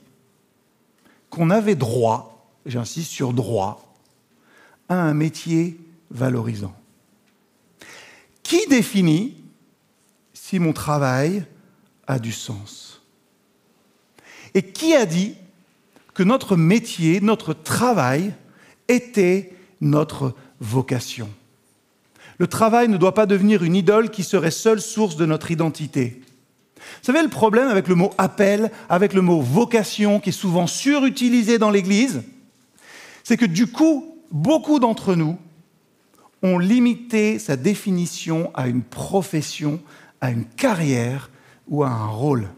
qu'on 1.29 1.49
avait 1.49 1.75
droit, 1.75 2.49
j'insiste 2.65 3.11
sur 3.11 3.33
droit, 3.33 3.93
à 4.89 4.95
un 4.95 5.13
métier 5.13 5.79
valorisant? 6.09 6.75
Qui 8.43 8.67
définit 8.67 9.37
si 10.33 10.59
mon 10.59 10.73
travail 10.73 11.45
a 12.07 12.19
du 12.19 12.31
sens? 12.31 13.01
Et 14.53 14.63
qui 14.63 14.95
a 14.95 15.05
dit 15.05 15.35
que 16.13 16.23
notre 16.23 16.55
métier, 16.55 17.21
notre 17.21 17.53
travail 17.53 18.33
était 18.87 19.53
notre 19.81 20.35
vocation? 20.59 21.29
Le 22.37 22.47
travail 22.47 22.89
ne 22.89 22.97
doit 22.97 23.13
pas 23.13 23.25
devenir 23.25 23.63
une 23.63 23.75
idole 23.75 24.09
qui 24.09 24.23
serait 24.23 24.51
seule 24.51 24.81
source 24.81 25.15
de 25.15 25.25
notre 25.25 25.51
identité. 25.51 26.21
Vous 26.77 27.13
savez 27.13 27.23
le 27.23 27.29
problème 27.29 27.69
avec 27.69 27.87
le 27.87 27.95
mot 27.95 28.11
appel, 28.17 28.71
avec 28.89 29.13
le 29.13 29.21
mot 29.21 29.41
vocation, 29.41 30.19
qui 30.19 30.29
est 30.29 30.33
souvent 30.33 30.67
surutilisé 30.67 31.57
dans 31.57 31.71
l'Église, 31.71 32.23
c'est 33.23 33.37
que 33.37 33.45
du 33.45 33.67
coup, 33.67 34.17
beaucoup 34.31 34.79
d'entre 34.79 35.15
nous 35.15 35.37
ont 36.43 36.59
limité 36.59 37.39
sa 37.39 37.55
définition 37.55 38.51
à 38.53 38.67
une 38.67 38.83
profession, 38.83 39.79
à 40.21 40.29
une 40.29 40.45
carrière 40.45 41.31
ou 41.67 41.83
à 41.83 41.89
un 41.89 42.07
rôle. 42.07 42.49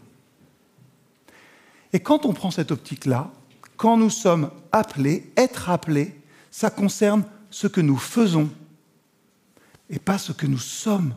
Et 1.93 1.99
quand 1.99 2.25
on 2.25 2.33
prend 2.33 2.51
cette 2.51 2.71
optique-là, 2.71 3.31
quand 3.77 3.95
nous 3.95 4.09
sommes 4.09 4.49
appelés, 4.71 5.31
être 5.37 5.69
appelés, 5.69 6.15
ça 6.51 6.69
concerne 6.69 7.23
ce 7.49 7.67
que 7.67 7.79
nous 7.79 7.97
faisons 7.97 8.49
et 9.89 9.99
pas 9.99 10.17
ce 10.17 10.31
que 10.31 10.45
nous 10.45 10.57
sommes 10.57 11.13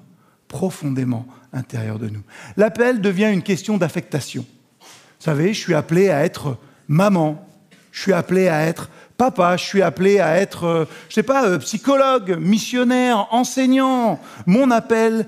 profondément 0.48 1.26
intérieur 1.52 1.98
de 1.98 2.08
nous. 2.08 2.22
L'appel 2.56 3.00
devient 3.00 3.30
une 3.32 3.42
question 3.42 3.78
d'affectation. 3.78 4.44
Vous 4.80 5.24
savez, 5.24 5.52
je 5.52 5.60
suis 5.60 5.74
appelé 5.74 6.10
à 6.10 6.24
être 6.24 6.56
maman, 6.88 7.46
je 7.92 8.02
suis 8.02 8.12
appelé 8.12 8.48
à 8.48 8.66
être 8.66 8.90
papa, 9.16 9.56
je 9.56 9.64
suis 9.64 9.82
appelé 9.82 10.18
à 10.18 10.36
être, 10.36 10.64
euh, 10.64 10.84
je 11.08 11.14
sais 11.14 11.22
pas, 11.22 11.46
euh, 11.46 11.58
psychologue, 11.58 12.38
missionnaire, 12.40 13.28
enseignant. 13.32 14.18
Mon 14.46 14.70
appel 14.70 15.26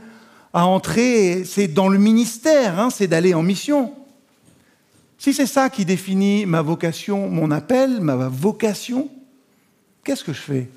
à 0.55 0.67
entrer, 0.67 1.45
c'est 1.45 1.69
dans 1.69 1.89
le 1.89 1.99
ministère, 1.99 2.81
hein, 2.81 2.91
c'est 2.91 3.07
d'aller 3.07 3.35
en 3.35 3.43
mission. 3.43 3.95
Si 5.19 5.35
c'est 5.35 5.47
ça 5.47 5.71
qui 5.71 5.85
définit 5.85 6.47
ma 6.47 6.63
vocation, 6.63 7.29
mon 7.29 7.51
appel, 7.51 8.01
ma 8.01 8.17
vocation, 8.29 9.09
qu'est-ce 10.05 10.25
que 10.25 10.33
je 10.33 10.41
fais 10.41 10.71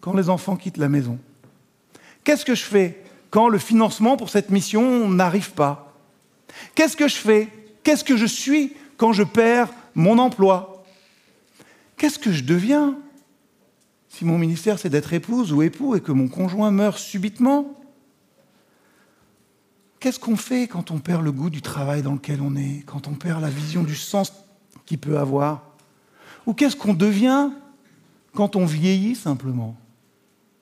quand 0.00 0.12
les 0.14 0.28
enfants 0.28 0.56
quittent 0.56 0.76
la 0.76 0.88
maison? 0.88 1.18
Qu'est-ce 2.24 2.44
que 2.44 2.54
je 2.54 2.64
fais 2.64 3.02
quand 3.30 3.48
le 3.48 3.58
financement 3.58 4.16
pour 4.16 4.30
cette 4.30 4.50
mission 4.50 5.08
n'arrive 5.08 5.52
pas? 5.52 5.94
Qu'est-ce 6.74 6.96
que 6.96 7.08
je 7.08 7.16
fais? 7.16 7.48
Qu'est-ce 7.82 8.04
que 8.04 8.16
je 8.16 8.26
suis 8.26 8.72
quand 8.96 9.12
je 9.12 9.22
perds 9.22 9.68
mon 9.94 10.18
emploi? 10.18 10.84
Qu'est-ce 11.96 12.18
que 12.18 12.32
je 12.32 12.42
deviens 12.42 12.96
si 14.08 14.24
mon 14.24 14.38
ministère 14.38 14.78
c'est 14.78 14.90
d'être 14.90 15.12
épouse 15.12 15.52
ou 15.52 15.62
époux 15.62 15.96
et 15.96 16.00
que 16.00 16.12
mon 16.12 16.28
conjoint 16.28 16.70
meurt 16.70 16.98
subitement? 16.98 17.74
Qu'est-ce 20.00 20.20
qu'on 20.20 20.36
fait 20.36 20.68
quand 20.68 20.90
on 20.90 20.98
perd 20.98 21.22
le 21.22 21.32
goût 21.32 21.50
du 21.50 21.62
travail 21.62 22.02
dans 22.02 22.12
lequel 22.12 22.40
on 22.40 22.56
est, 22.56 22.84
quand 22.86 23.08
on 23.08 23.14
perd 23.14 23.40
la 23.40 23.48
vision 23.48 23.82
du 23.82 23.96
sens 23.96 24.32
qu'il 24.86 24.98
peut 24.98 25.18
avoir? 25.18 25.62
Ou 26.46 26.54
qu'est-ce 26.54 26.76
qu'on 26.76 26.94
devient 26.94 27.50
quand 28.34 28.54
on 28.54 28.66
vieillit 28.66 29.14
simplement? 29.14 29.76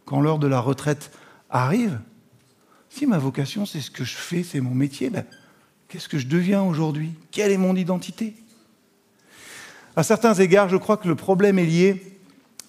Quand 0.05 0.21
l'heure 0.21 0.39
de 0.39 0.47
la 0.47 0.61
retraite 0.61 1.11
arrive, 1.53 2.01
si 2.91 3.07
ma 3.07 3.19
vocation, 3.19 3.67
c'est 3.67 3.81
ce 3.81 3.91
que 3.91 4.05
je 4.05 4.17
fais, 4.17 4.43
c'est 4.43 4.61
mon 4.61 4.75
métier, 4.75 5.11
ben, 5.11 5.25
qu'est-ce 5.89 6.09
que 6.09 6.19
je 6.19 6.27
deviens 6.27 6.63
aujourd'hui? 6.63 7.13
Quelle 7.31 7.53
est 7.53 7.59
mon 7.59 7.77
identité? 7.77 8.35
À 9.95 10.03
certains 10.03 10.35
égards, 10.35 10.69
je 10.69 10.77
crois 10.77 10.97
que 10.97 11.07
le 11.07 11.15
problème 11.15 11.59
est 11.59 11.67
lié 11.67 12.19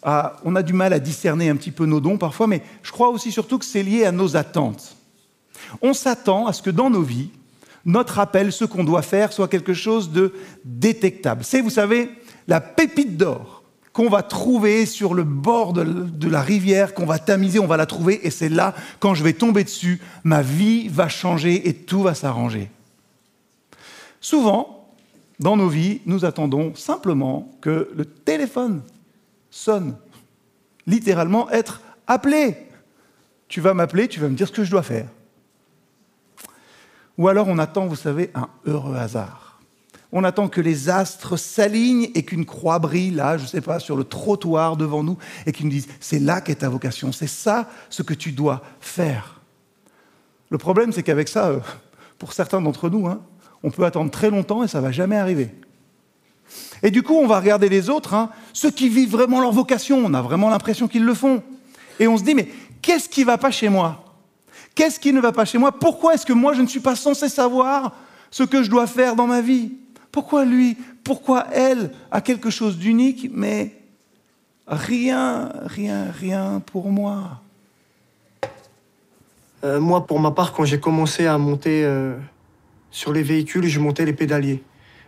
à... 0.04 0.38
On 0.44 0.56
a 0.56 0.64
du 0.64 0.74
mal 0.74 0.92
à 0.94 1.00
discerner 1.00 1.50
un 1.50 1.56
petit 1.56 1.72
peu 1.72 1.86
nos 1.86 2.02
dons 2.02 2.18
parfois, 2.18 2.48
mais 2.48 2.62
je 2.84 2.92
crois 2.92 3.10
aussi 3.10 3.32
surtout 3.32 3.58
que 3.58 3.66
c'est 3.66 3.84
lié 3.84 4.06
à 4.06 4.12
nos 4.12 4.36
attentes. 4.36 4.98
On 5.82 5.94
s'attend 5.94 6.48
à 6.48 6.54
ce 6.54 6.62
que 6.62 6.70
dans 6.70 6.90
nos 6.90 7.02
vies, 7.02 7.32
notre 7.86 8.20
appel, 8.20 8.52
ce 8.52 8.66
qu'on 8.66 8.84
doit 8.84 9.02
faire, 9.02 9.32
soit 9.32 9.48
quelque 9.48 9.74
chose 9.74 10.12
de 10.12 10.34
détectable. 10.66 11.44
C'est, 11.44 11.62
vous 11.62 11.70
savez, 11.70 12.10
la 12.48 12.62
pépite 12.62 13.18
d'or 13.18 13.63
qu'on 13.94 14.10
va 14.10 14.24
trouver 14.24 14.88
sur 14.88 15.14
le 15.14 15.24
bord 15.24 15.72
de, 15.72 16.28
la 16.28 16.42
rivière, 16.42 16.96
qu'on 16.96 17.06
va 17.06 17.20
tamiser, 17.20 17.60
on 17.60 17.68
va 17.68 17.78
la 17.78 17.86
trouver, 17.86 18.26
et 18.26 18.32
c'est 18.32 18.50
là, 18.50 18.74
quand 19.00 19.14
je 19.14 19.24
vais 19.24 19.34
tomber 19.34 19.64
dessus, 19.64 20.02
ma 20.24 20.42
vie 20.42 20.88
va 20.88 21.08
changer 21.08 21.70
et 21.70 21.76
tout 21.76 22.02
va 22.02 22.16
s'arranger. 22.16 22.72
Souvent, 24.20 24.90
dans 25.40 25.56
nos 25.56 25.70
vies, 25.70 26.02
nous 26.08 26.26
attendons 26.26 26.74
simplement 26.76 27.52
que 27.62 27.92
le 27.96 28.06
téléphone 28.06 28.82
sonne, 29.52 29.96
littéralement 30.88 31.50
être 31.52 31.82
appelé. 32.08 32.58
Tu 33.48 33.62
vas 33.62 33.76
m'appeler, 33.76 34.08
tu 34.08 34.20
vas 34.20 34.30
me 34.30 34.36
dire 34.36 34.48
ce 34.48 34.54
que 34.54 34.64
je 34.64 34.72
dois 34.72 34.84
faire. 34.84 35.08
Ou 37.20 37.28
alors 37.28 37.48
on 37.48 37.60
attend, 37.60 37.86
vous 37.86 37.96
savez, 37.96 38.32
un 38.34 38.50
heureux 38.66 38.96
hasard 38.96 39.43
on 40.14 40.24
attend 40.24 40.48
que 40.48 40.62
les 40.62 40.90
astres 40.90 41.38
s'alignent 41.38 42.10
et 42.14 42.24
qu'une 42.24 42.46
croix 42.46 42.78
brille 42.78 43.12
là, 43.12 43.38
je 43.38 43.44
ne 43.44 43.48
sais 43.48 43.62
pas, 43.62 43.80
sur 43.80 43.98
le 43.98 44.04
trottoir 44.04 44.78
devant 44.78 45.04
nous 45.04 45.18
et 45.48 45.52
qu'ils 45.52 45.66
nous 45.66 45.72
disent 45.72 45.88
c'est 46.00 46.20
là 46.20 46.40
qu'est 46.40 46.56
ta 46.56 46.70
vocation, 46.70 47.12
c'est 47.12 47.28
ça 47.28 47.68
ce 47.90 48.04
que 48.04 48.14
tu 48.14 48.32
dois 48.32 48.62
faire. 48.80 49.42
Le 50.50 50.60
problème, 50.60 50.92
c'est 50.92 51.02
qu'avec 51.02 51.28
ça, 51.28 51.48
euh, 51.48 51.60
pour 52.20 52.32
certains 52.32 52.62
d'entre 52.62 52.90
nous, 52.92 53.08
hein, 53.08 53.22
on 53.64 53.72
peut 53.72 53.86
attendre 53.86 54.12
très 54.12 54.30
longtemps 54.30 54.64
et 54.64 54.68
ça 54.68 54.78
ne 54.78 54.84
va 54.84 54.92
jamais 54.92 55.18
arriver. 55.18 55.50
Et 56.84 56.92
du 56.92 57.02
coup, 57.02 57.16
on 57.16 57.26
va 57.26 57.40
regarder 57.40 57.68
les 57.68 57.90
autres, 57.90 58.14
hein, 58.14 58.30
ceux 58.54 58.70
qui 58.70 58.90
vivent 58.90 59.10
vraiment 59.10 59.42
leur 59.42 59.52
vocation, 59.52 59.98
on 60.06 60.14
a 60.14 60.22
vraiment 60.22 60.52
l'impression 60.52 60.88
qu'ils 60.88 61.06
le 61.06 61.16
font. 61.16 61.42
Et 62.00 62.08
on 62.08 62.18
se 62.18 62.24
dit, 62.24 62.36
mais 62.36 62.50
qu'est-ce 62.84 63.10
qui 63.10 63.22
ne 63.22 63.26
va 63.26 63.40
pas 63.40 63.50
chez 63.50 63.70
moi? 63.70 64.04
Qu'est-ce 64.76 65.00
qui 65.00 65.12
ne 65.12 65.22
va 65.22 65.32
pas 65.32 65.46
chez 65.46 65.58
moi? 65.58 65.72
Pourquoi 65.72 66.14
est-ce 66.14 66.26
que 66.26 66.34
moi, 66.34 66.54
je 66.54 66.62
ne 66.62 66.68
suis 66.68 66.80
pas 66.80 66.96
censé 66.96 67.30
savoir 67.30 67.96
ce 68.30 68.44
que 68.44 68.62
je 68.62 68.70
dois 68.70 68.86
faire 68.86 69.16
dans 69.16 69.26
ma 69.26 69.42
vie? 69.42 69.72
Pourquoi 70.14 70.46
lui? 70.46 70.78
Pourquoi 71.04 71.48
elle 71.52 71.92
a 72.12 72.22
quelque 72.22 72.50
chose 72.50 72.78
d'unique, 72.78 73.30
mais 73.34 73.76
rien, 74.68 75.52
rien, 75.66 76.10
rien 76.12 76.62
pour 76.66 76.90
moi? 76.90 77.42
Euh, 79.64 79.80
Moi, 79.80 80.06
pour 80.06 80.20
ma 80.20 80.32
part, 80.32 80.54
quand 80.54 80.66
j'ai 80.66 80.80
commencé 80.80 81.26
à 81.26 81.38
monter 81.38 81.84
euh, 81.84 82.16
sur 82.92 83.12
les 83.12 83.24
véhicules, 83.24 83.66
je 83.68 83.80
montais 83.80 84.06
les 84.06 84.14
pédaliers. 84.14 84.64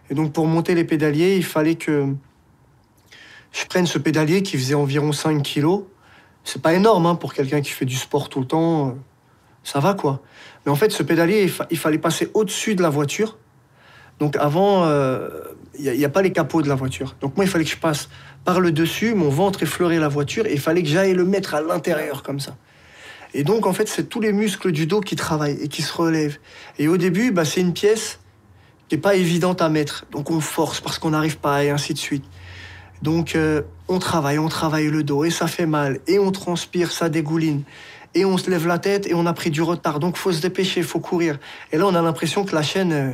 Et 0.09 0.15
donc, 0.15 0.33
pour 0.33 0.47
monter 0.47 0.75
les 0.75 0.83
pédaliers, 0.83 1.37
il 1.37 1.43
fallait 1.45 1.75
que 1.75 2.07
je 3.51 3.65
prenne 3.65 3.85
ce 3.87 3.97
pédalier 3.97 4.43
qui 4.43 4.57
faisait 4.57 4.75
environ 4.75 5.11
5 5.11 5.41
kilos. 5.43 5.83
C'est 6.43 6.61
pas 6.61 6.73
énorme 6.73 7.05
hein, 7.05 7.15
pour 7.15 7.33
quelqu'un 7.33 7.61
qui 7.61 7.71
fait 7.71 7.85
du 7.85 7.95
sport 7.95 8.29
tout 8.29 8.39
le 8.39 8.47
temps. 8.47 8.89
euh, 8.89 8.91
Ça 9.63 9.79
va 9.79 9.93
quoi. 9.93 10.21
Mais 10.65 10.71
en 10.71 10.75
fait, 10.75 10.91
ce 10.91 11.03
pédalier, 11.03 11.43
il, 11.43 11.49
fa- 11.49 11.67
il 11.71 11.77
fallait 11.77 11.97
passer 11.97 12.29
au-dessus 12.33 12.75
de 12.75 12.81
la 12.81 12.89
voiture. 12.89 13.37
Donc 14.19 14.37
avant, 14.37 14.85
euh, 14.85 15.29
il 15.77 15.91
n'y 15.91 16.05
a, 16.05 16.09
pas 16.09 16.21
les 16.21 16.31
capots 16.31 16.61
de 16.61 16.69
la 16.69 16.75
voiture. 16.75 17.15
Donc 17.21 17.35
moi, 17.35 17.45
il 17.45 17.49
fallait 17.49 17.65
que 17.65 17.69
je 17.69 17.77
passe 17.77 18.09
par 18.43 18.59
le 18.59 18.71
dessus, 18.71 19.13
mon 19.13 19.29
ventre 19.29 19.63
effleurait 19.63 19.99
la 19.99 20.07
voiture, 20.07 20.45
et 20.45 20.53
il 20.53 20.59
fallait 20.59 20.83
que 20.83 20.89
j'aille 20.89 21.13
le 21.13 21.25
mettre 21.25 21.55
à 21.55 21.61
l'intérieur 21.61 22.23
comme 22.23 22.39
ça. 22.39 22.55
Et 23.33 23.43
donc, 23.43 23.65
en 23.65 23.73
fait, 23.73 23.89
c'est 23.89 24.07
tous 24.07 24.21
les 24.21 24.31
muscles 24.31 24.71
du 24.71 24.87
dos 24.87 25.01
qui 25.01 25.17
travaillent 25.17 25.57
et 25.61 25.67
qui 25.67 25.81
se 25.81 25.93
relèvent. 25.93 26.37
Et 26.79 26.87
au 26.87 26.95
début, 26.95 27.31
bah, 27.31 27.43
c'est 27.43 27.59
une 27.59 27.73
pièce 27.73 28.19
qui 28.87 28.95
n'est 28.95 29.01
pas 29.01 29.15
évidente 29.15 29.61
à 29.61 29.69
mettre. 29.69 30.05
Donc 30.11 30.31
on 30.31 30.39
force 30.39 30.79
parce 30.79 30.99
qu'on 30.99 31.09
n'arrive 31.09 31.37
pas, 31.37 31.63
et 31.63 31.69
ainsi 31.69 31.93
de 31.93 31.97
suite. 31.97 32.23
Donc 33.01 33.35
euh, 33.35 33.61
on 33.87 33.99
travaille, 33.99 34.39
on 34.39 34.47
travaille 34.47 34.87
le 34.87 35.03
dos, 35.03 35.25
et 35.25 35.31
ça 35.31 35.47
fait 35.47 35.65
mal, 35.65 35.99
et 36.07 36.19
on 36.19 36.31
transpire, 36.31 36.91
ça 36.91 37.09
dégouline. 37.09 37.63
Et 38.13 38.23
on 38.23 38.37
se 38.37 38.49
lève 38.49 38.65
la 38.65 38.79
tête, 38.79 39.07
et 39.07 39.13
on 39.13 39.25
a 39.25 39.33
pris 39.33 39.49
du 39.49 39.61
retard. 39.61 39.99
Donc 39.99 40.17
faut 40.17 40.31
se 40.31 40.41
dépêcher, 40.41 40.81
faut 40.83 40.99
courir. 40.99 41.37
Et 41.71 41.77
là, 41.77 41.85
on 41.87 41.95
a 41.95 42.01
l'impression 42.01 42.45
que 42.45 42.55
la 42.55 42.63
chaîne, 42.63 42.93
euh, 42.93 43.11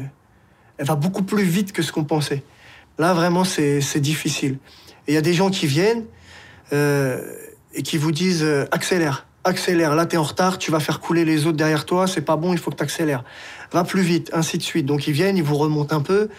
elle 0.82 0.88
va 0.88 0.96
beaucoup 0.96 1.22
plus 1.22 1.44
vite 1.44 1.74
que 1.74 1.84
ce 1.84 1.92
qu'on 1.92 2.06
pensait. 2.06 2.42
Là, 2.98 3.14
vraiment, 3.14 3.44
c'est 3.44 4.00
difficile. 4.00 4.58
Et 5.06 5.12
il 5.12 5.14
y 5.14 5.18
a 5.18 5.22
des 5.22 5.36
gens 5.36 5.52
qui 5.52 5.68
viennent 5.68 6.06
euh, 6.74 7.22
et 7.76 7.84
qui 7.84 8.00
vous 8.00 8.12
disent 8.12 8.42
euh, 8.42 8.66
accélère, 8.72 9.28
accélère. 9.44 9.94
Là, 9.94 10.08
tu 10.08 10.16
es 10.16 10.18
en 10.18 10.24
retard, 10.24 10.58
tu 10.58 10.72
vas 10.72 10.80
faire 10.80 11.00
couler 11.00 11.24
les 11.24 11.46
autres 11.46 11.58
derrière 11.58 11.86
toi, 11.86 12.08
c'est 12.08 12.22
pas 12.22 12.36
bon, 12.36 12.52
il 12.52 12.58
faut 12.58 12.72
que 12.72 12.78
tu 12.78 12.84
accélères. 12.84 13.24
Va 13.72 13.84
plus 13.84 14.02
vite, 14.02 14.32
ainsi 14.34 14.58
de 14.58 14.64
suite. 14.64 14.88
Donc 14.88 15.06
ils 15.06 15.14
viennent, 15.14 15.38
ils 15.38 15.44
vous 15.44 15.56
remontent 15.56 15.96
un 15.96 16.02
peu 16.02 16.30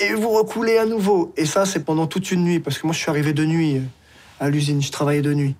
et 0.00 0.12
vous 0.14 0.30
recoulez 0.30 0.76
à 0.76 0.86
nouveau. 0.86 1.32
Et 1.36 1.46
ça, 1.46 1.64
c'est 1.64 1.84
pendant 1.84 2.08
toute 2.08 2.32
une 2.32 2.42
nuit, 2.42 2.58
parce 2.58 2.78
que 2.78 2.88
moi, 2.88 2.94
je 2.94 2.98
suis 2.98 3.10
arrivé 3.10 3.32
de 3.32 3.44
nuit 3.44 3.76
euh, 3.76 3.82
à 4.40 4.50
l'usine, 4.50 4.82
je 4.82 4.90
travaillais 4.90 5.22
de 5.22 5.34
nuit. 5.34 5.54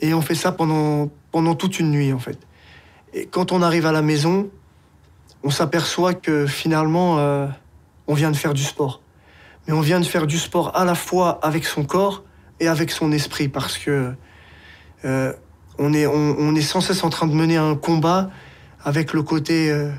Et 0.00 0.14
on 0.14 0.20
fait 0.20 0.34
ça 0.34 0.50
pendant, 0.50 1.08
pendant 1.30 1.54
toute 1.54 1.78
une 1.78 1.92
nuit, 1.92 2.12
en 2.12 2.18
fait. 2.18 2.40
Et 3.14 3.26
quand 3.26 3.52
on 3.52 3.62
arrive 3.62 3.86
à 3.86 3.92
la 3.92 4.02
maison, 4.02 4.50
on 5.42 5.50
s'aperçoit 5.50 6.14
que 6.14 6.46
finalement, 6.46 7.18
euh, 7.18 7.46
on 8.06 8.14
vient 8.14 8.30
de 8.30 8.36
faire 8.36 8.54
du 8.54 8.62
sport. 8.62 9.02
Mais 9.66 9.74
on 9.74 9.80
vient 9.80 10.00
de 10.00 10.04
faire 10.04 10.26
du 10.26 10.38
sport 10.38 10.76
à 10.76 10.84
la 10.84 10.94
fois 10.94 11.38
avec 11.42 11.64
son 11.64 11.84
corps 11.84 12.24
et 12.58 12.68
avec 12.68 12.90
son 12.90 13.12
esprit, 13.12 13.48
parce 13.48 13.78
que 13.78 14.12
euh, 15.04 15.32
on, 15.78 15.94
est, 15.94 16.06
on, 16.06 16.54
est 16.54 16.60
sans 16.60 16.80
cesse 16.80 17.04
en 17.04 17.10
train 17.10 17.26
de 17.26 17.34
mener 17.34 17.56
un 17.56 17.74
combat 17.74 18.30
avec 18.84 19.12
le 19.12 19.22
côté 19.22 19.70
euh, 19.70 19.90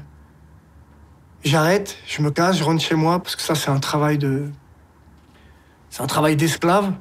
j'arrête, 1.44 1.98
je 2.08 2.22
me 2.22 2.32
casse, 2.32 2.58
je 2.58 2.64
rentre 2.64 2.84
chez 2.84 2.96
moi, 2.96 3.22
parce 3.22 3.36
que 3.36 3.42
ça, 3.42 3.56
c'est 3.56 3.70
un 3.70 3.80
travail 3.80 4.18
de. 4.18 4.50
C'est 5.90 6.04
un 6.04 6.08
travail 6.08 6.36
d'esclave, 6.36 6.94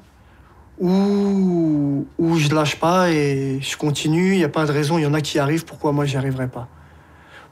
où, 0.78 2.06
où 2.18 2.38
je 2.38 2.52
lâche 2.52 2.76
pas 2.76 3.10
et 3.10 3.60
je 3.60 3.76
continue, 3.76 4.32
il 4.32 4.38
n'y 4.38 4.44
a 4.44 4.48
pas 4.48 4.66
de 4.66 4.72
raison, 4.72 4.98
il 4.98 5.02
y 5.02 5.06
en 5.06 5.14
a 5.14 5.20
qui 5.20 5.38
arrivent, 5.38 5.64
pourquoi 5.64 5.92
moi 5.92 6.06
j'y 6.06 6.16
arriverai 6.16 6.48
pas? 6.48 6.68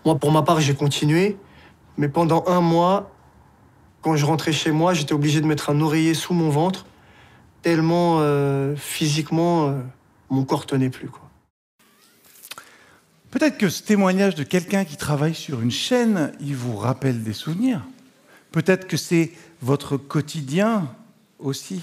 Moi, 0.08 0.18
pour 0.18 0.32
ma 0.32 0.40
part, 0.40 0.58
j'ai 0.58 0.74
continué, 0.74 1.36
mais 1.98 2.08
pendant 2.08 2.42
un 2.46 2.62
mois, 2.62 3.14
quand 4.00 4.16
je 4.16 4.24
rentrais 4.24 4.54
chez 4.54 4.70
moi, 4.70 4.94
j'étais 4.94 5.12
obligé 5.12 5.42
de 5.42 5.46
mettre 5.46 5.68
un 5.68 5.82
oreiller 5.82 6.14
sous 6.14 6.32
mon 6.32 6.48
ventre, 6.48 6.86
tellement 7.60 8.20
euh, 8.20 8.74
physiquement, 8.74 9.68
euh, 9.68 9.82
mon 10.30 10.44
corps 10.44 10.64
tenait 10.64 10.88
plus. 10.88 11.10
Peut-être 13.30 13.58
que 13.58 13.68
ce 13.68 13.82
témoignage 13.82 14.34
de 14.34 14.44
quelqu'un 14.44 14.86
qui 14.86 14.96
travaille 14.96 15.34
sur 15.34 15.60
une 15.60 15.70
chaîne, 15.70 16.32
il 16.40 16.56
vous 16.56 16.78
rappelle 16.78 17.22
des 17.22 17.34
souvenirs. 17.34 17.82
Peut-être 18.50 18.86
que 18.86 18.96
c'est 18.96 19.32
votre 19.60 19.98
quotidien 19.98 20.88
aussi. 21.38 21.82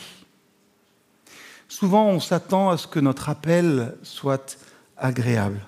Souvent, 1.68 2.08
on 2.08 2.20
s'attend 2.20 2.72
à 2.72 2.78
ce 2.78 2.88
que 2.88 3.00
notre 3.00 3.30
appel 3.30 3.96
soit 4.02 4.58
agréable. 4.98 5.62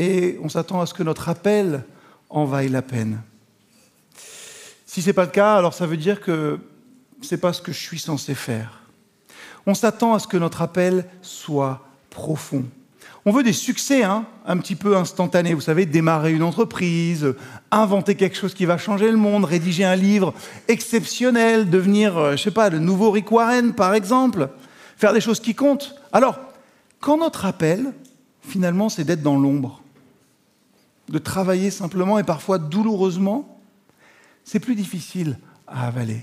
Et 0.00 0.38
on 0.42 0.48
s'attend 0.48 0.80
à 0.80 0.86
ce 0.86 0.94
que 0.94 1.02
notre 1.02 1.28
appel 1.28 1.84
en 2.30 2.46
vaille 2.46 2.70
la 2.70 2.80
peine. 2.80 3.20
Si 4.86 5.02
ce 5.02 5.08
n'est 5.08 5.12
pas 5.12 5.26
le 5.26 5.30
cas, 5.30 5.56
alors 5.56 5.74
ça 5.74 5.86
veut 5.86 5.98
dire 5.98 6.22
que 6.22 6.58
ce 7.20 7.34
n'est 7.34 7.38
pas 7.38 7.52
ce 7.52 7.60
que 7.60 7.70
je 7.70 7.78
suis 7.78 7.98
censé 7.98 8.34
faire. 8.34 8.80
On 9.66 9.74
s'attend 9.74 10.14
à 10.14 10.18
ce 10.18 10.26
que 10.26 10.38
notre 10.38 10.62
appel 10.62 11.04
soit 11.20 11.86
profond. 12.08 12.64
On 13.26 13.30
veut 13.30 13.42
des 13.42 13.52
succès 13.52 14.02
hein, 14.02 14.24
un 14.46 14.56
petit 14.56 14.74
peu 14.74 14.96
instantanés. 14.96 15.52
Vous 15.52 15.60
savez, 15.60 15.84
démarrer 15.84 16.32
une 16.32 16.44
entreprise, 16.44 17.34
inventer 17.70 18.14
quelque 18.14 18.38
chose 18.38 18.54
qui 18.54 18.64
va 18.64 18.78
changer 18.78 19.10
le 19.10 19.18
monde, 19.18 19.44
rédiger 19.44 19.84
un 19.84 19.96
livre 19.96 20.32
exceptionnel, 20.68 21.68
devenir, 21.68 22.16
euh, 22.16 22.32
je 22.38 22.42
sais 22.44 22.50
pas, 22.50 22.70
le 22.70 22.78
nouveau 22.78 23.10
Rick 23.10 23.30
Warren, 23.30 23.74
par 23.74 23.92
exemple, 23.92 24.48
faire 24.96 25.12
des 25.12 25.20
choses 25.20 25.40
qui 25.40 25.54
comptent. 25.54 25.94
Alors, 26.10 26.40
quand 27.00 27.18
notre 27.18 27.44
appel, 27.44 27.92
finalement, 28.40 28.88
c'est 28.88 29.04
d'être 29.04 29.22
dans 29.22 29.36
l'ombre, 29.36 29.82
de 31.10 31.18
travailler 31.18 31.70
simplement 31.70 32.18
et 32.18 32.24
parfois 32.24 32.58
douloureusement, 32.58 33.60
c'est 34.44 34.60
plus 34.60 34.76
difficile 34.76 35.38
à 35.66 35.86
avaler. 35.86 36.22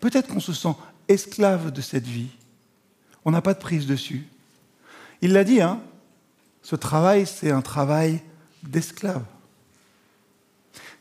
Peut-être 0.00 0.28
qu'on 0.28 0.40
se 0.40 0.52
sent 0.52 0.74
esclave 1.08 1.70
de 1.70 1.80
cette 1.80 2.06
vie. 2.06 2.30
On 3.24 3.30
n'a 3.30 3.40
pas 3.40 3.54
de 3.54 3.60
prise 3.60 3.86
dessus. 3.86 4.26
Il 5.20 5.32
l'a 5.32 5.44
dit, 5.44 5.60
hein, 5.60 5.80
ce 6.62 6.74
travail, 6.74 7.24
c'est 7.24 7.52
un 7.52 7.62
travail 7.62 8.20
d'esclave. 8.64 9.24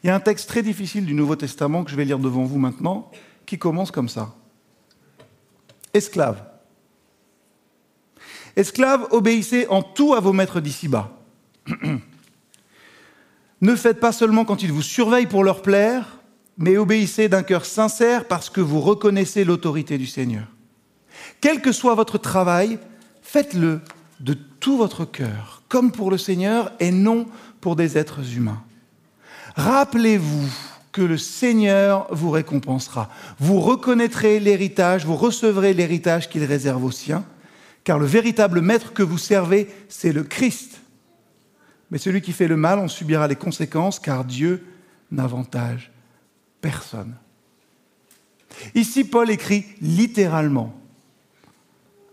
Il 0.04 0.08
y 0.08 0.10
a 0.12 0.16
un 0.16 0.20
texte 0.20 0.48
très 0.48 0.62
difficile 0.62 1.06
du 1.06 1.16
Nouveau 1.16 1.36
Testament 1.36 1.84
que 1.84 1.90
je 1.90 1.96
vais 1.96 2.06
lire 2.06 2.20
devant 2.20 2.44
vous 2.44 2.60
maintenant, 2.60 3.12
qui 3.48 3.58
commence 3.58 3.90
comme 3.90 4.10
ça. 4.10 4.36
Esclave. 5.96 6.44
Esclave, 8.56 9.08
obéissez 9.12 9.68
en 9.68 9.82
tout 9.82 10.14
à 10.14 10.20
vos 10.20 10.34
maîtres 10.34 10.60
d'ici-bas. 10.60 11.18
ne 13.62 13.76
faites 13.76 14.00
pas 14.00 14.12
seulement 14.12 14.46
quand 14.46 14.64
ils 14.64 14.72
vous 14.72 14.82
surveillent 14.82 15.28
pour 15.28 15.44
leur 15.44 15.62
plaire, 15.62 16.20
mais 16.58 16.78
obéissez 16.78 17.30
d'un 17.30 17.44
cœur 17.44 17.66
sincère 17.66 18.28
parce 18.28 18.50
que 18.50 18.62
vous 18.62 18.82
reconnaissez 18.82 19.44
l'autorité 19.44 19.98
du 19.98 20.08
Seigneur. 20.08 20.46
Quel 21.40 21.62
que 21.62 21.72
soit 21.72 21.96
votre 21.96 22.18
travail, 22.18 22.80
faites-le 23.22 23.82
de 24.20 24.34
tout 24.34 24.78
votre 24.78 25.06
cœur, 25.06 25.64
comme 25.70 25.92
pour 25.92 26.12
le 26.12 26.18
Seigneur 26.18 26.72
et 26.80 26.92
non 26.92 27.26
pour 27.60 27.76
des 27.76 27.98
êtres 27.98 28.36
humains. 28.36 28.62
Rappelez-vous 29.56 30.48
que 30.92 31.02
le 31.02 31.18
Seigneur 31.18 32.08
vous 32.12 32.32
récompensera. 32.32 33.10
Vous 33.40 33.60
reconnaîtrez 33.60 34.40
l'héritage, 34.40 35.06
vous 35.06 35.16
recevrez 35.16 35.74
l'héritage 35.74 36.30
qu'il 36.30 36.44
réserve 36.44 36.84
aux 36.84 36.92
siens, 36.92 37.24
car 37.84 37.98
le 37.98 38.06
véritable 38.06 38.62
maître 38.62 38.94
que 38.94 39.04
vous 39.04 39.18
servez, 39.18 39.68
c'est 39.90 40.12
le 40.12 40.24
Christ. 40.24 40.81
Mais 41.92 41.98
celui 41.98 42.22
qui 42.22 42.32
fait 42.32 42.48
le 42.48 42.58
mal 42.58 42.80
en 42.80 42.88
subira 42.88 43.28
les 43.28 43.36
conséquences, 43.36 44.00
car 44.00 44.24
Dieu 44.24 44.66
n'avantage 45.12 45.92
personne. 46.62 47.16
Ici, 48.76 49.04
Paul 49.04 49.30
écrit 49.30 49.66
littéralement 49.82 50.74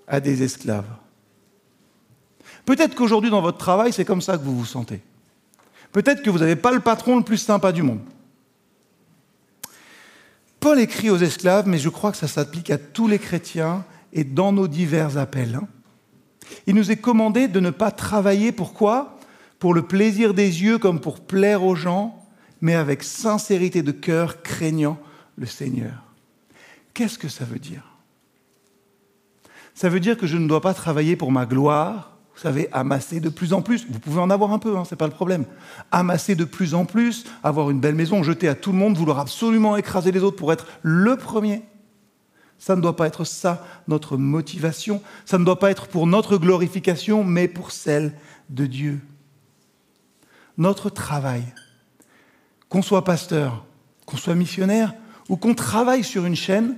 à 0.07 0.21
des 0.21 0.43
esclaves. 0.43 0.89
Peut-être 2.65 2.95
qu'aujourd'hui, 2.95 3.31
dans 3.31 3.41
votre 3.41 3.59
travail, 3.59 3.93
c'est 3.93 4.05
comme 4.05 4.21
ça 4.21 4.37
que 4.37 4.43
vous 4.43 4.59
vous 4.59 4.65
sentez. 4.65 5.01
Peut-être 5.93 6.23
que 6.23 6.31
vous 6.31 6.39
n'avez 6.39 6.57
pas 6.57 6.73
le 6.73 6.81
patron 6.81 7.17
le 7.17 7.25
plus 7.25 7.39
sympa 7.39 7.73
du 7.73 7.83
monde. 7.83 8.01
Paul 10.61 10.81
écrit 10.81 11.09
aux 11.09 11.19
esclaves, 11.19 11.69
mais 11.69 11.79
je 11.79 11.89
crois 11.89 12.11
que 12.11 12.19
ça 12.19 12.29
s'applique 12.29 12.71
à 12.71 12.79
tous 12.79 13.07
les 13.07 13.19
chrétiens 13.19 13.85
et 14.13 14.25
dans 14.25 14.53
nos 14.53 14.67
divers 14.69 15.19
appels. 15.19 15.55
hein. 15.55 15.69
Il 16.67 16.75
nous 16.75 16.91
est 16.91 16.97
commandé 16.97 17.47
de 17.47 17.61
ne 17.61 17.71
pas 17.71 17.91
travailler, 17.91 18.53
pourquoi? 18.53 19.18
Pour 19.59 19.75
le 19.75 19.83
plaisir 19.83 20.35
des 20.35 20.63
yeux 20.63 20.79
comme 20.79 21.01
pour 21.01 21.21
plaire 21.21 21.65
aux 21.65 21.75
gens, 21.75 22.25
mais 22.61 22.75
avec 22.75 23.03
sincérité 23.03 23.83
de 23.83 23.93
cœur, 23.93 24.43
craignant 24.43 24.99
le 25.37 25.47
Seigneur. 25.47 26.05
Qu'est-ce 26.95 27.19
que 27.19 27.29
ça 27.29 27.45
veut 27.45 27.59
dire? 27.59 27.85
Ça 29.75 29.89
veut 29.89 30.01
dire 30.01 30.17
que 30.17 30.27
je 30.27 30.37
ne 30.37 30.49
dois 30.49 30.61
pas 30.61 30.75
travailler 30.75 31.15
pour 31.15 31.31
ma 31.31 31.47
gloire, 31.47 32.19
vous 32.35 32.43
savez, 32.43 32.69
amasser 32.71 33.19
de 33.19 33.29
plus 33.29 33.53
en 33.53 33.63
plus. 33.63 33.85
Vous 33.91 33.99
pouvez 33.99 34.21
en 34.21 34.31
avoir 34.31 34.53
un 34.53 34.61
peu, 34.61 34.77
hein, 34.77 34.85
ce 34.85 34.95
n'est 34.95 34.97
pas 34.97 35.09
le 35.09 35.13
problème. 35.13 35.45
Amasser 35.91 36.37
de 36.37 36.45
plus 36.45 36.73
en 36.73 36.85
plus, 36.85 37.25
avoir 37.43 37.69
une 37.71 37.81
belle 37.81 37.97
maison, 37.97 38.23
jeter 38.23 38.47
à 38.47 38.55
tout 38.55 38.71
le 38.71 38.79
monde, 38.79 38.97
vouloir 38.97 39.19
absolument 39.19 39.77
écraser 39.77 40.13
les 40.13 40.23
autres 40.23 40.37
pour 40.37 40.53
être 40.53 40.67
le 40.83 41.17
premier. 41.17 41.63
Ça 42.59 42.77
ne 42.77 42.81
doit 42.81 42.95
pas 42.95 43.09
être 43.09 43.25
ça 43.25 43.67
notre 43.89 44.17
motivation. 44.17 45.03
Ça 45.25 45.39
ne 45.39 45.45
doit 45.45 45.59
pas 45.59 45.71
être 45.71 45.89
pour 45.89 46.07
notre 46.07 46.39
glorification, 46.39 47.25
mais 47.25 47.49
pour 47.49 47.73
celle 47.73 48.13
de 48.51 48.67
Dieu. 48.67 49.01
Notre 50.59 50.91
travail, 50.91 51.45
qu'on 52.69 52.83
soit 52.83 53.05
pasteur, 53.05 53.65
qu'on 54.05 54.17
soit 54.17 54.35
missionnaire 54.35 54.93
ou 55.29 55.37
qu'on 55.37 55.55
travaille 55.55 56.05
sur 56.05 56.27
une 56.27 56.37
chaîne, 56.37 56.77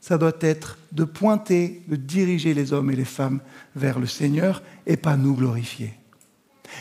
ça 0.00 0.18
doit 0.18 0.32
être 0.40 0.78
de 0.92 1.04
pointer, 1.04 1.82
de 1.88 1.96
diriger 1.96 2.54
les 2.54 2.72
hommes 2.72 2.90
et 2.90 2.96
les 2.96 3.04
femmes 3.04 3.40
vers 3.74 3.98
le 3.98 4.06
Seigneur 4.06 4.62
et 4.86 4.96
pas 4.96 5.16
nous 5.16 5.34
glorifier. 5.34 5.94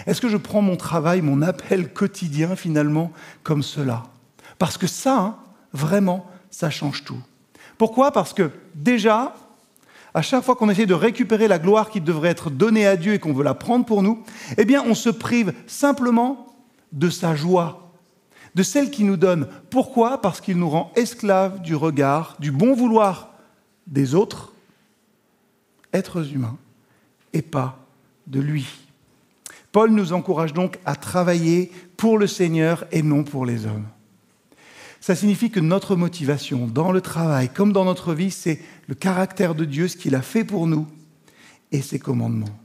Est-ce 0.06 0.22
que 0.22 0.30
je 0.30 0.38
prends 0.38 0.62
mon 0.62 0.78
travail, 0.78 1.22
mon 1.22 1.42
appel 1.42 1.92
quotidien 1.94 2.56
finalement 2.56 3.12
comme 3.44 3.64
cela? 3.64 4.04
Parce 4.58 4.78
que 4.78 4.88
ça, 4.88 5.20
hein, 5.20 5.38
vraiment, 5.74 6.30
ça 6.50 6.70
change 6.70 7.04
tout. 7.04 7.22
Pourquoi? 7.78 8.12
Parce 8.12 8.34
que 8.34 8.52
déjà, 8.76 9.36
à 10.14 10.22
chaque 10.22 10.44
fois 10.44 10.56
qu'on 10.56 10.70
essaie 10.70 10.86
de 10.86 10.94
récupérer 10.94 11.48
la 11.48 11.60
gloire 11.60 11.90
qui 11.90 12.02
devrait 12.02 12.30
être 12.30 12.50
donnée 12.50 12.88
à 12.88 12.98
Dieu 12.98 13.14
et 13.14 13.20
qu'on 13.20 13.34
veut 13.34 13.44
la 13.44 13.54
prendre 13.54 13.86
pour 13.86 14.02
nous, 14.02 14.24
eh 14.58 14.66
bien, 14.66 14.84
on 14.86 14.96
se 14.96 15.10
prive 15.10 15.54
simplement 15.68 16.48
de 16.92 17.10
sa 17.10 17.36
joie, 17.36 17.92
de 18.56 18.64
celle 18.64 18.90
qui 18.90 19.04
nous 19.04 19.18
donne. 19.18 19.48
Pourquoi? 19.70 20.22
Parce 20.22 20.42
qu'il 20.42 20.58
nous 20.58 20.70
rend 20.70 20.92
esclaves 20.96 21.62
du 21.62 21.76
regard, 21.76 22.36
du 22.40 22.52
bon 22.52 22.74
vouloir 22.74 23.34
des 23.86 24.16
autres, 24.16 24.54
êtres 25.94 26.34
humains, 26.34 26.58
et 27.34 27.42
pas 27.42 27.78
de 28.28 28.40
lui. 28.40 28.68
Paul 29.72 29.92
nous 29.92 30.14
encourage 30.14 30.54
donc 30.54 30.80
à 30.86 30.96
travailler 30.96 31.72
pour 31.96 32.18
le 32.18 32.26
Seigneur 32.26 32.86
et 32.92 33.04
non 33.04 33.24
pour 33.24 33.46
les 33.46 33.66
hommes. 33.66 33.86
Ça 35.00 35.16
signifie 35.16 35.50
que 35.50 35.60
notre 35.60 35.96
motivation 35.96 36.68
dans 36.68 36.92
le 36.92 37.02
travail 37.02 37.50
comme 37.50 37.72
dans 37.72 37.86
notre 37.86 38.14
vie, 38.14 38.32
c'est 38.32 38.60
le 38.90 38.96
caractère 38.96 39.54
de 39.54 39.66
Dieu, 39.66 39.88
ce 39.88 39.96
qu'il 39.96 40.16
a 40.16 40.24
fait 40.24 40.44
pour 40.44 40.66
nous 40.66 40.88
et 41.72 41.84
ses 41.84 42.00
commandements. 42.00 42.60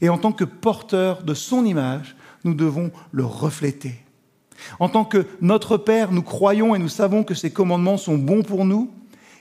Et 0.00 0.08
en 0.08 0.16
tant 0.16 0.32
que 0.32 0.44
porteur 0.44 1.22
de 1.22 1.34
son 1.34 1.66
image, 1.66 2.16
nous 2.44 2.54
devons 2.54 2.90
le 3.12 3.26
refléter. 3.26 4.02
En 4.80 4.88
tant 4.88 5.04
que 5.04 5.26
notre 5.42 5.76
Père, 5.76 6.10
nous 6.10 6.22
croyons 6.22 6.74
et 6.74 6.78
nous 6.78 6.88
savons 6.88 7.22
que 7.22 7.34
ses 7.34 7.50
commandements 7.50 7.98
sont 7.98 8.16
bons 8.16 8.42
pour 8.42 8.64
nous. 8.64 8.90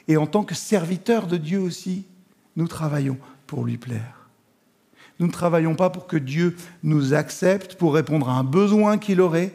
Et 0.10 0.18
en 0.18 0.28
tant 0.28 0.44
que 0.44 0.54
serviteurs 0.54 1.28
de 1.28 1.38
Dieu 1.38 1.60
aussi, 1.60 2.04
nous 2.58 2.68
travaillons 2.68 3.18
pour 3.46 3.64
lui 3.64 3.78
plaire. 3.78 4.28
Nous 5.20 5.28
ne 5.28 5.32
travaillons 5.32 5.76
pas 5.76 5.90
pour 5.90 6.08
que 6.08 6.18
Dieu 6.18 6.58
nous 6.84 7.14
accepte, 7.14 7.76
pour 7.76 7.94
répondre 7.94 8.28
à 8.28 8.34
un 8.34 8.44
besoin 8.44 8.98
qu'il 8.98 9.22
aurait. 9.22 9.54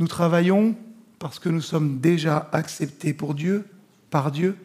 Nous 0.00 0.08
travaillons 0.08 0.74
parce 1.20 1.38
que 1.38 1.48
nous 1.48 1.62
sommes 1.62 2.00
déjà 2.00 2.48
acceptés 2.50 3.14
pour 3.14 3.34
Dieu, 3.34 3.68
par 4.10 4.32
Dieu. 4.32 4.56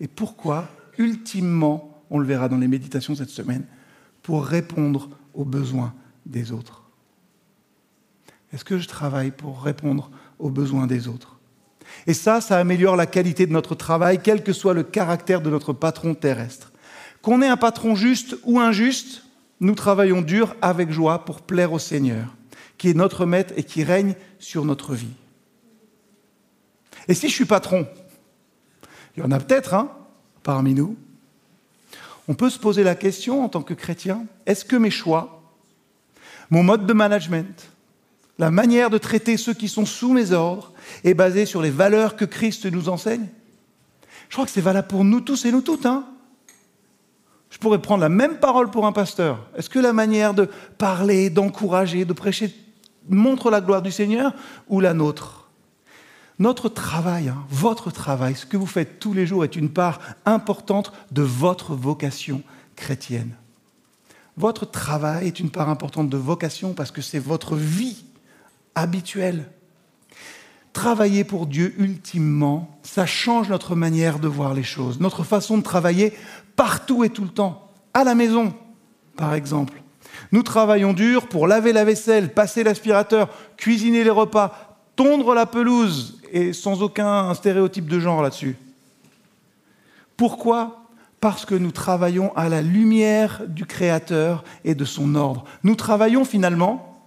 Et 0.00 0.08
pourquoi 0.08 0.68
Ultimement, 0.98 2.02
on 2.10 2.18
le 2.18 2.26
verra 2.26 2.48
dans 2.48 2.58
les 2.58 2.68
méditations 2.68 3.14
cette 3.14 3.30
semaine, 3.30 3.64
pour 4.22 4.44
répondre 4.44 5.08
aux 5.34 5.44
besoins 5.44 5.94
des 6.26 6.52
autres? 6.52 6.82
Est-ce 8.52 8.64
que 8.64 8.78
je 8.78 8.88
travaille 8.88 9.30
pour 9.30 9.62
répondre 9.62 10.10
aux 10.38 10.50
besoins 10.50 10.86
des 10.86 11.06
autres? 11.06 11.38
Et 12.06 12.14
ça, 12.14 12.40
ça 12.40 12.58
améliore 12.58 12.96
la 12.96 13.06
qualité 13.06 13.46
de 13.46 13.52
notre 13.52 13.74
travail, 13.74 14.20
quel 14.22 14.42
que 14.42 14.52
soit 14.52 14.74
le 14.74 14.82
caractère 14.82 15.40
de 15.40 15.50
notre 15.50 15.72
patron 15.72 16.14
terrestre. 16.14 16.72
Qu'on 17.22 17.42
ait 17.42 17.48
un 17.48 17.56
patron 17.56 17.94
juste 17.94 18.36
ou 18.44 18.60
injuste, 18.60 19.24
nous 19.60 19.74
travaillons 19.74 20.22
dur 20.22 20.56
avec 20.62 20.90
joie 20.90 21.24
pour 21.24 21.42
plaire 21.42 21.72
au 21.72 21.78
Seigneur, 21.78 22.34
qui 22.78 22.88
est 22.88 22.94
notre 22.94 23.26
maître 23.26 23.52
et 23.56 23.62
qui 23.62 23.84
règne 23.84 24.14
sur 24.38 24.64
notre 24.64 24.94
vie. 24.94 25.14
Et 27.08 27.14
si 27.14 27.28
je 27.28 27.34
suis 27.34 27.44
patron, 27.44 27.86
il 29.16 29.22
y 29.22 29.26
en 29.26 29.30
a 29.30 29.38
peut-être 29.38 29.74
hein, 29.74 29.90
parmi 30.42 30.74
nous, 30.74 30.96
on 32.28 32.34
peut 32.34 32.50
se 32.50 32.58
poser 32.58 32.84
la 32.84 32.94
question 32.94 33.44
en 33.44 33.48
tant 33.48 33.62
que 33.62 33.74
chrétien, 33.74 34.24
est-ce 34.46 34.64
que 34.64 34.76
mes 34.76 34.90
choix, 34.90 35.42
mon 36.50 36.62
mode 36.62 36.86
de 36.86 36.92
management, 36.92 37.68
la 38.38 38.50
manière 38.50 38.88
de 38.88 38.98
traiter 38.98 39.36
ceux 39.36 39.54
qui 39.54 39.68
sont 39.68 39.84
sous 39.84 40.12
mes 40.12 40.32
ordres 40.32 40.72
est 41.04 41.14
basée 41.14 41.44
sur 41.44 41.60
les 41.60 41.70
valeurs 41.70 42.16
que 42.16 42.24
Christ 42.24 42.66
nous 42.66 42.88
enseigne? 42.88 43.26
Je 44.28 44.36
crois 44.36 44.46
que 44.46 44.52
c'est 44.52 44.60
valable 44.60 44.88
pour 44.88 45.04
nous 45.04 45.20
tous 45.20 45.44
et 45.44 45.52
nous 45.52 45.60
toutes. 45.60 45.86
Hein 45.86 46.06
je 47.50 47.58
pourrais 47.58 47.82
prendre 47.82 48.00
la 48.00 48.08
même 48.08 48.38
parole 48.38 48.70
pour 48.70 48.86
un 48.86 48.92
pasteur. 48.92 49.46
Est-ce 49.56 49.68
que 49.68 49.80
la 49.80 49.92
manière 49.92 50.34
de 50.34 50.48
parler, 50.78 51.30
d'encourager, 51.30 52.04
de 52.04 52.12
prêcher 52.12 52.54
montre 53.08 53.50
la 53.50 53.60
gloire 53.60 53.82
du 53.82 53.90
Seigneur 53.90 54.32
ou 54.68 54.80
la 54.80 54.94
nôtre? 54.94 55.39
Notre 56.40 56.70
travail, 56.70 57.28
hein, 57.28 57.44
votre 57.50 57.90
travail, 57.90 58.34
ce 58.34 58.46
que 58.46 58.56
vous 58.56 58.66
faites 58.66 58.98
tous 58.98 59.12
les 59.12 59.26
jours 59.26 59.44
est 59.44 59.56
une 59.56 59.68
part 59.68 60.00
importante 60.24 60.90
de 61.12 61.22
votre 61.22 61.74
vocation 61.74 62.42
chrétienne. 62.76 63.36
Votre 64.38 64.64
travail 64.64 65.26
est 65.26 65.38
une 65.38 65.50
part 65.50 65.68
importante 65.68 66.08
de 66.08 66.16
vocation 66.16 66.72
parce 66.72 66.90
que 66.90 67.02
c'est 67.02 67.18
votre 67.18 67.56
vie 67.56 68.04
habituelle. 68.74 69.50
Travailler 70.72 71.24
pour 71.24 71.46
Dieu, 71.46 71.74
ultimement, 71.78 72.78
ça 72.82 73.04
change 73.04 73.50
notre 73.50 73.74
manière 73.74 74.18
de 74.18 74.28
voir 74.28 74.54
les 74.54 74.62
choses, 74.62 74.98
notre 74.98 75.24
façon 75.24 75.58
de 75.58 75.62
travailler 75.62 76.14
partout 76.56 77.04
et 77.04 77.10
tout 77.10 77.24
le 77.24 77.30
temps. 77.30 77.70
À 77.92 78.02
la 78.02 78.14
maison, 78.14 78.54
par 79.14 79.34
exemple. 79.34 79.82
Nous 80.32 80.42
travaillons 80.42 80.92
dur 80.94 81.28
pour 81.28 81.46
laver 81.46 81.72
la 81.72 81.84
vaisselle, 81.84 82.32
passer 82.32 82.62
l'aspirateur, 82.62 83.28
cuisiner 83.56 84.04
les 84.04 84.10
repas, 84.10 84.69
tondre 85.00 85.32
la 85.32 85.46
pelouse, 85.46 86.20
et 86.30 86.52
sans 86.52 86.82
aucun 86.82 87.32
stéréotype 87.32 87.86
de 87.86 87.98
genre 87.98 88.20
là-dessus. 88.20 88.54
Pourquoi? 90.14 90.84
Parce 91.20 91.46
que 91.46 91.54
nous 91.54 91.70
travaillons 91.70 92.36
à 92.36 92.50
la 92.50 92.60
lumière 92.60 93.44
du 93.48 93.64
Créateur 93.64 94.44
et 94.62 94.74
de 94.74 94.84
son 94.84 95.14
ordre. 95.14 95.46
Nous 95.62 95.74
travaillons 95.74 96.26
finalement, 96.26 97.02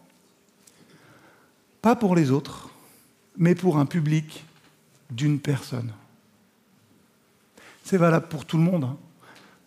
pas 1.84 1.96
pour 1.96 2.16
les 2.16 2.32
autres, 2.32 2.72
mais 3.38 3.54
pour 3.54 3.78
un 3.78 3.86
public 3.86 4.44
d'une 5.12 5.40
personne. 5.40 5.92
C'est 7.84 7.98
valable 7.98 8.28
pour 8.28 8.46
tout 8.46 8.58
le 8.58 8.64
monde. 8.64 8.86
Hein. 8.86 8.98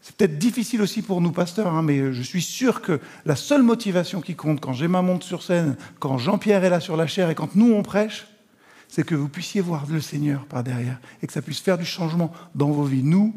C'est 0.07 0.15
peut-être 0.15 0.39
difficile 0.39 0.83
aussi 0.83 1.03
pour 1.03 1.21
nous 1.21 1.33
pasteurs, 1.33 1.75
hein, 1.75 1.83
mais 1.83 2.13
je 2.13 2.23
suis 2.23 2.41
sûr 2.41 2.81
que 2.81 3.01
la 3.25 3.35
seule 3.35 3.65
motivation 3.65 4.21
qui 4.21 4.37
compte 4.37 4.61
quand 4.61 4.73
j'ai 4.73 4.87
ma 4.87 5.03
montre 5.03 5.27
sur 5.27 5.43
scène, 5.43 5.77
quand 5.99 6.17
Jean-Pierre 6.17 6.63
est 6.63 6.71
là 6.71 6.79
sur 6.79 6.97
la 6.97 7.09
chair 7.09 7.29
et 7.29 7.35
quand 7.35 7.57
nous 7.57 7.73
on 7.73 7.83
prêche, 7.83 8.29
c'est 8.87 9.03
que 9.03 9.17
vous 9.17 9.29
puissiez 9.29 9.61
voir 9.61 9.85
le 9.91 10.01
Seigneur 10.01 10.45
par 10.45 10.63
derrière 10.63 11.01
et 11.21 11.27
que 11.27 11.33
ça 11.33 11.43
puisse 11.43 11.59
faire 11.59 11.77
du 11.77 11.85
changement 11.85 12.33
dans 12.55 12.71
vos 12.71 12.85
vies. 12.85 13.03
Nous, 13.03 13.35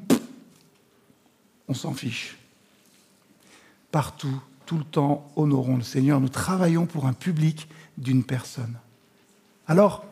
on 1.68 1.74
s'en 1.74 1.92
fiche. 1.92 2.38
Partout, 3.92 4.40
tout 4.68 4.78
le 4.78 4.84
temps, 4.84 5.28
honorons 5.36 5.78
le 5.78 5.82
Seigneur. 5.82 6.22
Nous 6.22 6.30
travaillons 6.30 6.86
pour 6.86 7.08
un 7.08 7.14
public 7.14 7.68
d'une 7.98 8.24
personne. 8.24 8.76
Alors, 9.68 10.06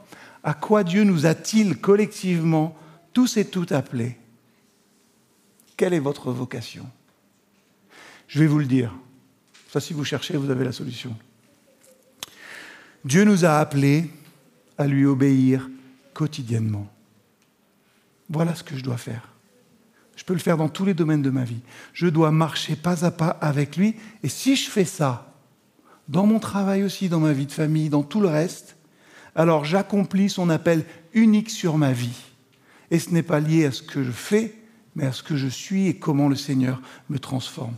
à 0.43 0.55
quoi 0.55 0.83
Dieu 0.83 1.03
nous 1.03 1.27
a-t-il 1.27 1.77
collectivement 1.77 2.75
tous 3.13 3.37
et 3.37 3.45
toutes 3.45 3.73
appelés? 3.73 4.17
Quelle 5.77 5.93
est 5.93 5.99
votre 5.99 6.31
vocation? 6.31 6.85
Je 8.27 8.39
vais 8.39 8.47
vous 8.47 8.59
le 8.59 8.65
dire. 8.65 8.93
Ça, 9.71 9.79
si 9.79 9.93
vous 9.93 10.03
cherchez, 10.03 10.35
vous 10.35 10.49
avez 10.49 10.65
la 10.65 10.71
solution. 10.71 11.15
Dieu 13.05 13.23
nous 13.23 13.45
a 13.45 13.59
appelés 13.59 14.09
à 14.77 14.87
lui 14.87 15.05
obéir 15.05 15.69
quotidiennement. 16.13 16.91
Voilà 18.29 18.55
ce 18.55 18.63
que 18.63 18.75
je 18.75 18.83
dois 18.83 18.97
faire. 18.97 19.29
Je 20.15 20.23
peux 20.23 20.33
le 20.33 20.39
faire 20.39 20.57
dans 20.57 20.67
tous 20.67 20.83
les 20.83 20.95
domaines 20.95 21.21
de 21.21 21.29
ma 21.29 21.43
vie. 21.43 21.61
Je 21.93 22.07
dois 22.07 22.31
marcher 22.31 22.75
pas 22.75 23.05
à 23.05 23.11
pas 23.11 23.29
avec 23.29 23.77
lui. 23.77 23.95
Et 24.23 24.29
si 24.29 24.55
je 24.55 24.69
fais 24.69 24.83
ça, 24.83 25.31
dans 26.09 26.25
mon 26.25 26.39
travail 26.39 26.83
aussi, 26.83 27.07
dans 27.07 27.19
ma 27.19 27.33
vie 27.33 27.45
de 27.45 27.51
famille, 27.51 27.89
dans 27.89 28.03
tout 28.03 28.19
le 28.19 28.27
reste, 28.27 28.75
alors 29.35 29.63
j'accomplis 29.63 30.29
son 30.29 30.49
appel 30.49 30.85
unique 31.13 31.51
sur 31.51 31.77
ma 31.77 31.93
vie. 31.93 32.23
Et 32.89 32.97
ce 32.99 33.11
n'est 33.11 33.23
pas 33.23 33.39
lié 33.39 33.65
à 33.65 33.71
ce 33.71 33.83
que 33.83 34.03
je 34.03 34.11
fais, 34.11 34.55
mais 34.97 35.05
à 35.05 35.11
ce 35.11 35.21
que 35.21 35.35
je 35.35 35.47
suis 35.47 35.87
et 35.87 35.93
comment 35.93 36.27
le 36.27 36.35
Seigneur 36.35 36.81
me 37.09 37.19
transforme. 37.19 37.75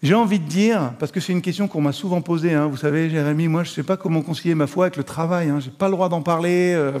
J'ai 0.00 0.14
envie 0.14 0.38
de 0.38 0.46
dire, 0.46 0.94
parce 1.00 1.10
que 1.10 1.18
c'est 1.18 1.32
une 1.32 1.42
question 1.42 1.66
qu'on 1.66 1.80
m'a 1.80 1.92
souvent 1.92 2.22
posée, 2.22 2.54
hein, 2.54 2.68
vous 2.68 2.76
savez, 2.76 3.10
Jérémy, 3.10 3.48
moi 3.48 3.64
je 3.64 3.70
ne 3.70 3.74
sais 3.74 3.82
pas 3.82 3.96
comment 3.96 4.22
concilier 4.22 4.54
ma 4.54 4.68
foi 4.68 4.86
avec 4.86 4.96
le 4.96 5.02
travail, 5.02 5.50
hein, 5.50 5.58
je 5.58 5.66
n'ai 5.66 5.76
pas 5.76 5.88
le 5.88 5.92
droit 5.92 6.08
d'en 6.08 6.22
parler, 6.22 6.72
euh, 6.72 7.00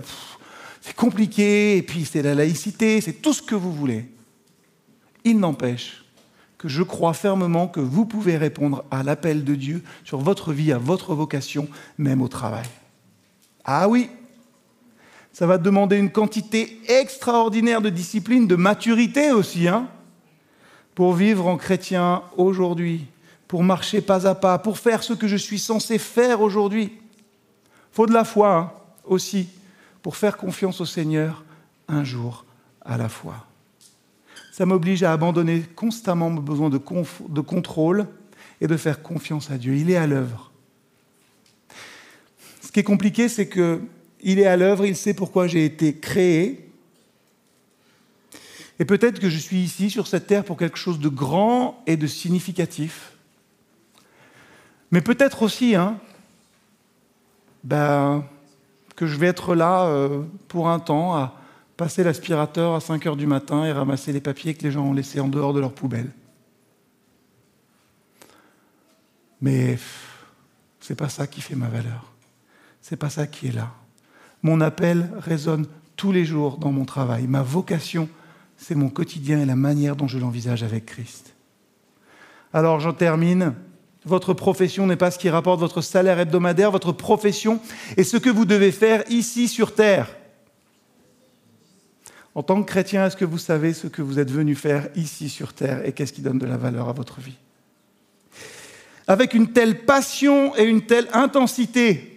c'est 0.80 0.96
compliqué, 0.96 1.76
et 1.76 1.82
puis 1.82 2.04
c'est 2.04 2.22
la 2.22 2.34
laïcité, 2.34 3.00
c'est 3.00 3.22
tout 3.22 3.32
ce 3.32 3.40
que 3.40 3.54
vous 3.54 3.72
voulez. 3.72 4.10
Il 5.24 5.38
n'empêche 5.38 6.04
que 6.58 6.68
je 6.68 6.82
crois 6.82 7.14
fermement 7.14 7.68
que 7.68 7.80
vous 7.80 8.06
pouvez 8.06 8.36
répondre 8.36 8.84
à 8.90 9.04
l'appel 9.04 9.44
de 9.44 9.54
Dieu 9.54 9.82
sur 10.04 10.18
votre 10.18 10.52
vie, 10.52 10.72
à 10.72 10.78
votre 10.78 11.14
vocation, 11.14 11.68
même 11.98 12.20
au 12.20 12.28
travail. 12.28 12.66
Ah 13.64 13.88
oui, 13.88 14.10
ça 15.32 15.46
va 15.46 15.58
demander 15.58 15.96
une 15.96 16.10
quantité 16.10 16.80
extraordinaire 16.88 17.80
de 17.80 17.90
discipline, 17.90 18.46
de 18.46 18.56
maturité 18.56 19.32
aussi, 19.32 19.68
hein, 19.68 19.88
pour 20.94 21.14
vivre 21.14 21.46
en 21.46 21.56
chrétien 21.56 22.22
aujourd'hui, 22.36 23.06
pour 23.48 23.62
marcher 23.62 24.00
pas 24.00 24.26
à 24.26 24.34
pas, 24.34 24.58
pour 24.58 24.78
faire 24.78 25.02
ce 25.02 25.12
que 25.12 25.28
je 25.28 25.36
suis 25.36 25.58
censé 25.58 25.98
faire 25.98 26.40
aujourd'hui. 26.40 26.92
Faut 27.92 28.06
de 28.06 28.12
la 28.12 28.24
foi 28.24 28.56
hein, 28.56 28.72
aussi, 29.04 29.48
pour 30.02 30.16
faire 30.16 30.36
confiance 30.36 30.80
au 30.80 30.86
Seigneur 30.86 31.44
un 31.88 32.04
jour 32.04 32.44
à 32.84 32.96
la 32.96 33.08
fois. 33.08 33.46
Ça 34.52 34.66
m'oblige 34.66 35.02
à 35.02 35.12
abandonner 35.12 35.62
constamment 35.74 36.28
mon 36.28 36.40
besoin 36.40 36.70
de 36.70 37.40
contrôle 37.40 38.06
et 38.60 38.66
de 38.66 38.76
faire 38.76 39.02
confiance 39.02 39.50
à 39.50 39.58
Dieu. 39.58 39.76
Il 39.76 39.90
est 39.90 39.96
à 39.96 40.06
l'œuvre. 40.06 40.50
Ce 42.60 42.70
qui 42.70 42.80
est 42.80 42.84
compliqué, 42.84 43.28
c'est 43.28 43.48
que 43.48 43.80
il 44.22 44.38
est 44.38 44.46
à 44.46 44.56
l'œuvre, 44.56 44.86
il 44.86 44.96
sait 44.96 45.14
pourquoi 45.14 45.46
j'ai 45.46 45.64
été 45.64 45.96
créé. 45.96 46.70
Et 48.78 48.84
peut-être 48.84 49.20
que 49.20 49.28
je 49.28 49.38
suis 49.38 49.58
ici 49.58 49.90
sur 49.90 50.06
cette 50.06 50.26
terre 50.26 50.44
pour 50.44 50.56
quelque 50.56 50.78
chose 50.78 50.98
de 50.98 51.08
grand 51.08 51.82
et 51.86 51.96
de 51.96 52.06
significatif. 52.06 53.12
Mais 54.90 55.00
peut-être 55.00 55.42
aussi 55.42 55.74
hein, 55.74 55.98
ben, 57.62 58.24
que 58.96 59.06
je 59.06 59.16
vais 59.16 59.26
être 59.26 59.54
là 59.54 59.86
euh, 59.86 60.22
pour 60.48 60.68
un 60.68 60.78
temps 60.78 61.14
à 61.14 61.36
passer 61.76 62.02
l'aspirateur 62.02 62.74
à 62.74 62.80
5 62.80 63.06
heures 63.06 63.16
du 63.16 63.26
matin 63.26 63.64
et 63.64 63.72
ramasser 63.72 64.12
les 64.12 64.20
papiers 64.20 64.54
que 64.54 64.62
les 64.62 64.70
gens 64.70 64.84
ont 64.84 64.92
laissés 64.92 65.20
en 65.20 65.28
dehors 65.28 65.54
de 65.54 65.60
leur 65.60 65.72
poubelle. 65.72 66.10
Mais 69.40 69.78
c'est 70.80 70.94
pas 70.94 71.08
ça 71.08 71.26
qui 71.26 71.40
fait 71.40 71.54
ma 71.54 71.68
valeur. 71.68 72.12
C'est 72.82 72.96
pas 72.96 73.10
ça 73.10 73.26
qui 73.26 73.48
est 73.48 73.52
là. 73.52 73.72
Mon 74.42 74.60
appel 74.60 75.10
résonne 75.18 75.66
tous 75.96 76.12
les 76.12 76.24
jours 76.24 76.56
dans 76.58 76.72
mon 76.72 76.84
travail. 76.84 77.26
Ma 77.26 77.42
vocation, 77.42 78.08
c'est 78.56 78.74
mon 78.74 78.88
quotidien 78.88 79.40
et 79.40 79.46
la 79.46 79.56
manière 79.56 79.96
dont 79.96 80.08
je 80.08 80.18
l'envisage 80.18 80.62
avec 80.62 80.86
Christ. 80.86 81.34
Alors 82.52 82.80
j'en 82.80 82.92
termine. 82.92 83.54
Votre 84.06 84.32
profession 84.32 84.86
n'est 84.86 84.96
pas 84.96 85.10
ce 85.10 85.18
qui 85.18 85.28
rapporte 85.28 85.60
votre 85.60 85.82
salaire 85.82 86.18
hebdomadaire, 86.18 86.70
votre 86.70 86.92
profession 86.92 87.60
est 87.98 88.02
ce 88.02 88.16
que 88.16 88.30
vous 88.30 88.46
devez 88.46 88.72
faire 88.72 89.04
ici 89.10 89.46
sur 89.46 89.74
Terre. 89.74 90.16
En 92.34 92.42
tant 92.42 92.62
que 92.62 92.66
chrétien, 92.66 93.06
est-ce 93.06 93.16
que 93.16 93.26
vous 93.26 93.38
savez 93.38 93.74
ce 93.74 93.88
que 93.88 94.00
vous 94.00 94.18
êtes 94.18 94.30
venu 94.30 94.54
faire 94.54 94.88
ici 94.94 95.28
sur 95.28 95.52
Terre 95.52 95.86
et 95.86 95.92
qu'est-ce 95.92 96.14
qui 96.14 96.22
donne 96.22 96.38
de 96.38 96.46
la 96.46 96.56
valeur 96.56 96.88
à 96.88 96.92
votre 96.92 97.20
vie? 97.20 97.36
Avec 99.06 99.34
une 99.34 99.52
telle 99.52 99.84
passion 99.84 100.56
et 100.56 100.62
une 100.62 100.86
telle 100.86 101.08
intensité, 101.12 102.09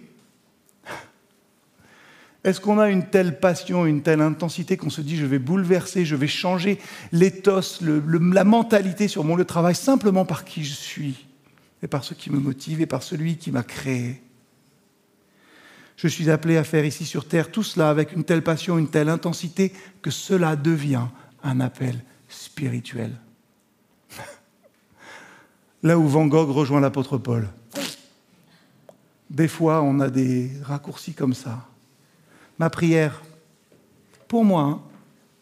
est-ce 2.44 2.60
qu'on 2.60 2.78
a 2.78 2.90
une 2.90 3.06
telle 3.06 3.40
passion, 3.40 3.86
une 3.86 4.02
telle 4.02 4.20
intensité 4.20 4.76
qu'on 4.76 4.90
se 4.90 5.00
dit 5.00 5.16
je 5.16 5.24
vais 5.24 5.38
bouleverser, 5.38 6.04
je 6.04 6.14
vais 6.14 6.28
changer 6.28 6.78
l'éthos, 7.10 7.80
la 7.80 8.44
mentalité 8.44 9.08
sur 9.08 9.24
mon 9.24 9.34
lieu 9.34 9.44
de 9.44 9.48
travail 9.48 9.74
simplement 9.74 10.26
par 10.26 10.44
qui 10.44 10.62
je 10.62 10.74
suis 10.74 11.26
et 11.82 11.88
par 11.88 12.04
ce 12.04 12.12
qui 12.12 12.30
me 12.30 12.38
motive 12.38 12.82
et 12.82 12.86
par 12.86 13.02
celui 13.02 13.38
qui 13.38 13.50
m'a 13.50 13.62
créé? 13.62 14.22
Je 15.96 16.06
suis 16.06 16.28
appelé 16.28 16.58
à 16.58 16.64
faire 16.64 16.84
ici 16.84 17.06
sur 17.06 17.26
Terre 17.26 17.50
tout 17.50 17.62
cela 17.62 17.88
avec 17.88 18.12
une 18.12 18.24
telle 18.24 18.42
passion, 18.42 18.76
une 18.76 18.90
telle 18.90 19.08
intensité 19.08 19.72
que 20.02 20.10
cela 20.10 20.54
devient 20.54 21.06
un 21.42 21.60
appel 21.60 22.04
spirituel. 22.28 23.12
Là 25.82 25.98
où 25.98 26.06
Van 26.06 26.26
Gogh 26.26 26.50
rejoint 26.50 26.80
l'apôtre 26.80 27.16
Paul. 27.16 27.48
Des 29.30 29.48
fois, 29.48 29.82
on 29.82 29.98
a 30.00 30.10
des 30.10 30.50
raccourcis 30.62 31.14
comme 31.14 31.32
ça 31.32 31.68
ma 32.58 32.70
prière, 32.70 33.22
pour 34.28 34.44
moi, 34.44 34.62
hein, 34.62 34.82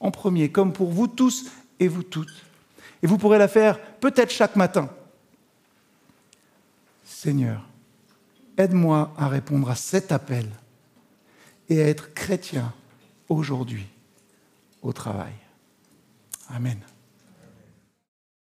en 0.00 0.10
premier, 0.10 0.50
comme 0.50 0.72
pour 0.72 0.90
vous 0.90 1.06
tous 1.06 1.50
et 1.78 1.88
vous 1.88 2.02
toutes. 2.02 2.44
Et 3.02 3.06
vous 3.06 3.18
pourrez 3.18 3.38
la 3.38 3.48
faire 3.48 3.80
peut-être 3.96 4.30
chaque 4.30 4.56
matin. 4.56 4.88
Seigneur, 7.04 7.64
aide-moi 8.56 9.12
à 9.16 9.28
répondre 9.28 9.70
à 9.70 9.76
cet 9.76 10.12
appel 10.12 10.48
et 11.68 11.80
à 11.82 11.88
être 11.88 12.14
chrétien 12.14 12.72
aujourd'hui 13.28 13.86
au 14.82 14.92
travail. 14.92 15.32
Amen. 16.48 16.78